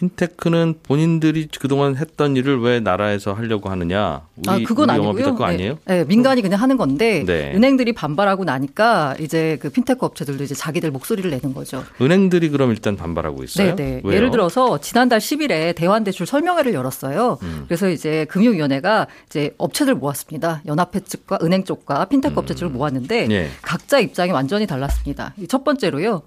핀테크는 0.01 0.77
본인들이 0.83 1.49
그동안 1.61 1.97
했던 1.97 2.35
일을 2.35 2.61
왜 2.63 2.81
나라에서 2.81 3.35
하려고 3.35 3.69
하느냐? 3.69 4.23
우리, 4.37 4.49
아, 4.49 4.59
그건 4.67 4.89
우리 4.89 4.97
아니고요. 4.97 5.37
네, 5.37 5.45
아니에요? 5.45 5.79
네, 5.85 6.05
민간이 6.05 6.41
그냥 6.41 6.59
하는 6.61 6.79
건데 6.79 7.23
네. 7.27 7.53
은행들이 7.55 7.93
반발하고 7.93 8.45
나니까 8.45 9.17
이제 9.21 9.59
그 9.61 9.69
핀테크 9.69 10.05
업체들도 10.05 10.43
이제 10.43 10.55
자기들 10.55 10.91
목소리를 10.91 11.31
내는 11.31 11.53
거죠. 11.53 11.85
은행들이 12.01 12.49
그럼 12.49 12.71
일단 12.71 12.97
반발하고 12.97 13.45
있어요. 13.45 13.77
네, 13.77 14.01
네. 14.03 14.13
예를 14.15 14.31
들어서 14.31 14.81
지난달 14.81 15.19
10일에 15.19 15.75
대환대출 15.75 16.25
설명회를 16.25 16.73
열었어요. 16.73 17.39
음. 17.43 17.65
그래서 17.69 17.91
이제 17.91 18.25
금융위원회가 18.31 19.07
이제 19.27 19.55
업체들 19.59 19.95
모았습니다. 19.97 20.63
연합회 20.65 21.01
측과 21.01 21.41
은행 21.43 21.65
쪽과 21.65 22.07
핀테크 22.07 22.41
업체 22.41 22.55
측을 22.55 22.71
모았는데 22.71 23.29
예. 23.31 23.51
각자 23.61 23.99
입장이 23.99 24.33
완전히 24.33 24.67
달랐습니다. 24.67 25.35
이첫 25.37 25.63
번째로요. 25.63 26.23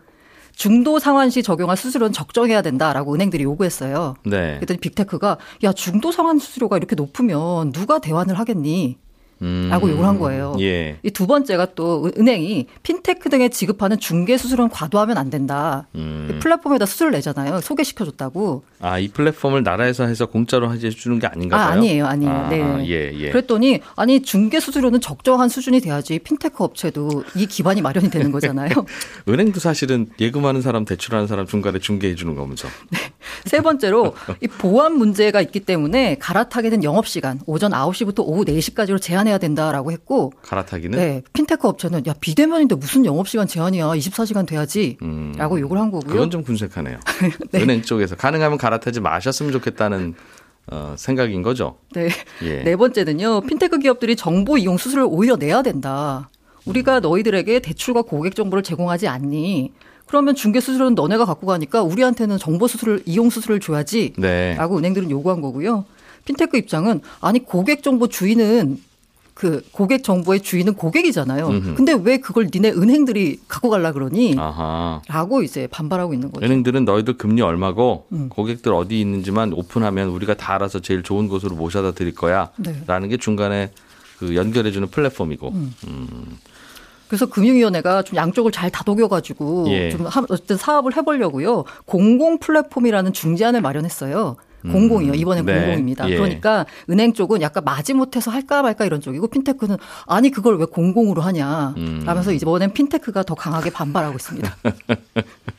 중도 0.55 0.99
상환 0.99 1.29
시 1.29 1.43
적용할 1.43 1.77
수수료는 1.77 2.13
적정해야 2.13 2.61
된다라고 2.61 3.13
은행들이 3.13 3.43
요구했어요. 3.43 4.15
네. 4.25 4.55
그랬더니 4.55 4.79
빅테크가 4.79 5.37
야 5.63 5.73
중도 5.73 6.11
상환 6.11 6.39
수수료가 6.39 6.77
이렇게 6.77 6.95
높으면 6.95 7.71
누가 7.71 7.99
대환을 7.99 8.37
하겠니? 8.39 8.97
음. 9.43 9.67
라고 9.69 9.89
요구를 9.89 10.07
한 10.07 10.17
거예요. 10.19 10.55
예. 10.59 10.97
이 11.03 11.09
두 11.13 11.27
번째가 11.27 11.75
또 11.75 12.09
은행이 12.17 12.65
핀테크 12.81 13.29
등에 13.29 13.49
지급하는 13.49 13.99
중개 13.99 14.35
수수료는 14.37 14.69
과도하면 14.71 15.17
안 15.17 15.29
된다. 15.29 15.87
음. 15.95 16.39
플랫폼에다 16.41 16.85
수수료를 16.87 17.17
내잖아요. 17.17 17.61
소개시켜줬다고. 17.61 18.63
아, 18.79 18.97
이 18.99 19.07
플랫폼을 19.09 19.63
나라에서 19.63 20.05
해서 20.05 20.25
공짜로 20.25 20.73
해 20.73 20.77
주는 20.77 21.19
게 21.19 21.27
아닌가 21.27 21.55
아, 21.57 21.67
봐요. 21.69 21.77
아니에요, 21.79 22.05
아니에요. 22.07 22.31
아, 22.33 22.49
네. 22.49 22.85
예, 22.89 23.11
예. 23.13 23.29
그랬더니 23.29 23.79
아니 23.95 24.21
중개 24.21 24.59
수수료는 24.59 25.01
적정한 25.01 25.49
수준이 25.49 25.79
돼야지 25.81 26.19
핀테크 26.19 26.63
업체도 26.63 27.23
이 27.35 27.45
기반이 27.45 27.81
마련이 27.81 28.09
되는 28.09 28.31
거잖아요. 28.33 28.69
은행도 29.27 29.59
사실은 29.59 30.07
예금하는 30.19 30.61
사람, 30.61 30.85
대출하는 30.85 31.27
사람 31.27 31.45
중간에 31.45 31.79
중개해 31.79 32.15
주는 32.15 32.35
거면서. 32.35 32.67
세 33.45 33.61
번째로 33.61 34.15
이 34.41 34.47
보안 34.47 34.97
문제가 34.97 35.41
있기 35.41 35.61
때문에 35.61 36.17
갈아타기는 36.19 36.83
영업 36.83 37.07
시간 37.07 37.39
오전 37.45 37.71
9시부터 37.71 38.19
오후 38.25 38.45
4시까지로 38.45 39.01
제한해 39.01 39.31
야 39.33 39.37
된다라고 39.37 39.91
했고 39.91 40.31
갈아타기는 40.43 40.97
네, 40.97 41.21
핀테크 41.33 41.67
업체는 41.67 42.05
야 42.07 42.13
비대면인데 42.19 42.75
무슨 42.75 43.05
영업 43.05 43.27
시간 43.27 43.47
제한이야 43.47 43.87
24시간 43.87 44.45
돼야지라고 44.45 45.05
음. 45.05 45.59
요구를 45.59 45.81
한 45.81 45.91
거고요. 45.91 46.11
그건 46.11 46.29
좀 46.29 46.43
군색하네요. 46.43 46.99
네. 47.51 47.61
은행 47.61 47.81
쪽에서 47.81 48.15
가능하면 48.15 48.57
갈아타지 48.57 48.99
마셨으면 49.01 49.51
좋겠다는 49.51 50.13
어, 50.71 50.95
생각인 50.97 51.41
거죠. 51.41 51.77
네. 51.93 52.09
예. 52.43 52.63
네 52.63 52.75
번째는요. 52.75 53.41
핀테크 53.41 53.79
기업들이 53.79 54.15
정보 54.15 54.57
이용 54.57 54.77
수수료를 54.77 55.07
오히려 55.11 55.35
내야 55.35 55.61
된다. 55.61 56.29
우리가 56.65 57.01
너희들에게 57.01 57.59
대출과 57.59 58.03
고객 58.03 58.35
정보를 58.35 58.63
제공하지 58.63 59.07
않니? 59.07 59.73
그러면 60.05 60.35
중개 60.35 60.59
수수료는 60.59 60.95
너네가 60.95 61.25
갖고 61.25 61.47
가니까 61.47 61.81
우리한테는 61.81 62.37
정보 62.37 62.67
수수료를 62.67 63.01
이용 63.05 63.29
수수료를 63.29 63.59
줘야지. 63.59 64.13
네. 64.17 64.55
라고 64.57 64.77
은행들은 64.77 65.09
요구한 65.09 65.41
거고요. 65.41 65.85
핀테크 66.25 66.57
입장은 66.57 67.01
아니 67.19 67.43
고객 67.43 67.83
정보 67.83 68.07
주인은 68.07 68.77
그 69.33 69.63
고객 69.71 70.03
정보의 70.03 70.41
주인은 70.41 70.75
고객이잖아요. 70.75 71.47
음흠. 71.47 71.73
근데 71.75 71.93
왜 71.93 72.17
그걸 72.17 72.49
니네 72.53 72.69
은행들이 72.71 73.39
갖고 73.47 73.69
갈라 73.69 73.91
그러니? 73.91 74.35
아하. 74.37 75.01
라고 75.07 75.41
이제 75.41 75.67
반발하고 75.67 76.13
있는 76.13 76.31
거죠. 76.31 76.45
은행들은 76.45 76.85
너희들 76.85 77.17
금리 77.17 77.41
얼마고 77.41 78.05
음. 78.11 78.29
고객들 78.29 78.73
어디 78.73 78.99
있는지만 79.01 79.53
오픈하면 79.53 80.09
우리가 80.09 80.35
다 80.35 80.53
알아서 80.53 80.79
제일 80.79 81.01
좋은 81.01 81.27
곳으로 81.27 81.55
모셔다 81.55 81.91
드릴 81.93 82.13
거야. 82.13 82.51
네. 82.57 82.83
라는 82.85 83.09
게 83.09 83.17
중간에 83.17 83.71
그 84.19 84.35
연결해 84.35 84.71
주는 84.71 84.87
플랫폼이고. 84.87 85.49
음. 85.49 86.37
그래서 87.07 87.25
금융위원회가 87.27 88.03
좀 88.03 88.15
양쪽을 88.15 88.51
잘 88.51 88.71
다독여가지고 88.71 89.65
예. 89.69 89.91
좀 89.91 90.05
하- 90.07 90.25
어쨌든 90.29 90.57
사업을 90.57 90.95
해보려고요. 90.95 91.63
공공 91.85 92.39
플랫폼이라는 92.39 93.13
중재안을 93.13 93.61
마련했어요. 93.61 94.35
공공이요. 94.71 95.13
이번엔 95.13 95.45
네. 95.45 95.53
공공입니다. 95.53 96.09
예. 96.09 96.15
그러니까 96.15 96.65
은행 96.89 97.13
쪽은 97.13 97.41
약간 97.41 97.63
마지못해서 97.63 98.31
할까 98.31 98.61
말까 98.61 98.85
이런 98.85 99.01
쪽이고 99.01 99.27
핀테크는 99.27 99.77
아니 100.07 100.29
그걸 100.29 100.57
왜 100.57 100.65
공공으로 100.65 101.21
하냐. 101.21 101.73
음. 101.77 102.03
라면서 102.05 102.31
이번엔 102.31 102.73
핀테크가 102.73 103.23
더 103.23 103.35
강하게 103.35 103.69
반발하고 103.71 104.15
있습니다. 104.15 104.55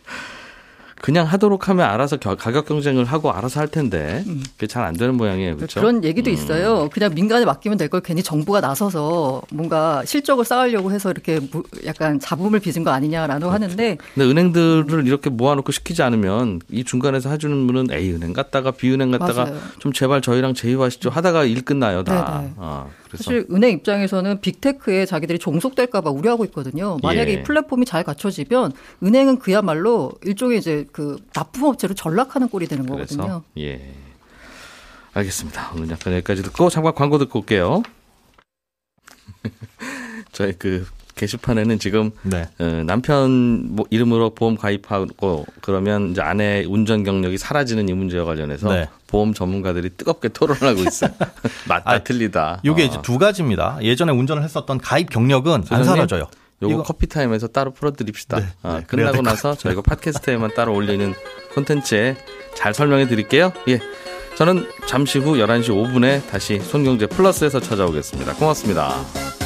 그냥 1.05 1.27
하도록 1.27 1.69
하면 1.69 1.85
알아서 1.85 2.17
겨- 2.17 2.35
가격 2.35 2.65
경쟁을 2.65 3.05
하고 3.05 3.31
알아서 3.31 3.61
할 3.61 3.69
텐데 3.69 4.25
그게 4.55 4.67
잘 4.67 4.85
안 4.85 4.95
되는 4.95 5.15
모양이에요. 5.17 5.57
그렇죠? 5.59 5.79
음. 5.79 5.83
그런 5.83 6.05
얘기도 6.05 6.31
음. 6.31 6.33
있어요. 6.35 6.89
그냥 6.91 7.15
민간에 7.15 7.45
맡기면 7.45 7.77
될 7.77 7.91
걸 7.91 8.01
괜히 8.01 8.23
정부가 8.23 8.63
나서서 8.63 9.43
뭔가 9.53 10.03
실적을 10.07 10.47
쌓으려고 10.47 10.93
해서 10.93 11.11
이렇게 11.11 11.41
무- 11.53 11.63
약간 11.85 12.19
잡음을 12.19 12.59
빚은 12.59 12.85
거 12.85 12.91
아니냐라고 12.91 13.41
그렇죠. 13.41 13.53
하는데 13.53 13.99
근데 14.15 14.31
은행들을 14.31 15.07
이렇게 15.07 15.29
모아놓고 15.29 15.73
시키지 15.73 16.03
않으면 16.03 16.61
이 16.71 16.85
중간에서 16.85 17.29
해주는 17.29 17.67
분은 17.67 17.89
A 17.93 18.11
은행 18.13 18.33
갔다가 18.33 18.71
B 18.71 18.91
은행 18.91 19.11
갔다가 19.11 19.45
맞아요. 19.45 19.59
좀 19.81 19.93
제발 19.93 20.23
저희랑 20.23 20.55
제휴하시죠 20.55 21.11
하다가 21.11 21.45
일 21.45 21.61
끝나요 21.67 22.03
다. 22.03 22.39
네네. 22.41 22.55
아, 22.57 22.87
그래서 23.15 23.25
사실 23.25 23.47
은행 23.51 23.71
입장에서는 23.71 24.41
빅테크에 24.41 25.07
자기들이 25.07 25.39
종속될까봐 25.39 26.11
우려하고 26.11 26.45
있거든요. 26.47 26.99
만약에 27.03 27.31
예. 27.31 27.35
이 27.35 27.43
플랫폼이 27.43 27.87
잘 27.87 28.03
갖춰지면 28.03 28.73
은행은 29.03 29.39
그야말로 29.39 30.13
일종의 30.25 30.59
이제 30.59 30.87
그 30.93 31.17
납품업체로 31.35 31.95
전락하는 31.95 32.49
꼴이 32.49 32.67
되는 32.67 32.87
거거든요. 32.87 33.43
예. 33.59 33.93
알겠습니다. 35.13 35.73
오늘 35.77 35.91
약간 35.91 36.13
여기까지 36.15 36.43
듣고 36.43 36.71
잠깐 36.71 36.95
광고 36.95 37.19
듣고 37.19 37.41
올게요. 37.41 37.83
저희 40.33 40.53
그 40.55 40.87
게시판에는 41.15 41.79
지금 41.79 42.11
네. 42.23 42.49
어, 42.59 42.83
남편 42.85 43.75
뭐 43.77 43.87
이름으로 43.91 44.31
보험 44.31 44.57
가입하고 44.57 45.47
그러면 45.61 46.11
이제 46.11 46.21
아내 46.21 46.65
운전 46.65 47.05
경력이 47.05 47.39
사라지는 47.39 47.89
이 47.89 47.93
문제와 47.93 48.25
관련해서 48.25 48.73
네. 48.73 48.89
보험 49.15 49.33
전문가들이 49.33 49.91
뜨겁게 49.91 50.29
토론을 50.29 50.61
하고 50.63 50.81
있어요. 50.83 51.11
맞다 51.69 51.89
아, 51.89 51.99
틀리다. 52.01 52.61
이게 52.65 52.83
어. 52.83 52.85
이제 52.85 52.99
두 53.03 53.17
가지입니다. 53.17 53.79
예전에 53.81 54.11
운전을 54.11 54.43
했었던 54.43 54.79
가입 54.79 55.09
경력은 55.09 55.53
안 55.55 55.63
소장님? 55.63 55.85
사라져요. 55.85 56.27
요거 56.63 56.73
이거- 56.75 56.83
커피 56.83 57.07
타임에서 57.07 57.47
따로 57.49 57.71
풀어드립시다. 57.73 58.41
네, 58.41 58.47
아, 58.65 58.79
네, 58.79 58.85
끝나고 58.89 59.23
나서 59.23 59.55
저희가 59.55 59.83
팟캐스트에만 59.83 60.55
따로 60.57 60.75
올리는 60.75 61.15
콘텐츠에 61.55 62.17
잘 62.57 62.75
설명해 62.75 63.07
드릴게요. 63.07 63.53
예. 63.69 63.79
저는 64.37 64.67
잠시 64.89 65.21
후 65.21 65.35
11시 65.35 65.69
5분에 65.69 66.27
다시 66.29 66.59
손경제 66.59 67.07
플러스에서 67.07 67.61
찾아오겠습니다. 67.61 68.35
고맙습니다. 68.35 69.44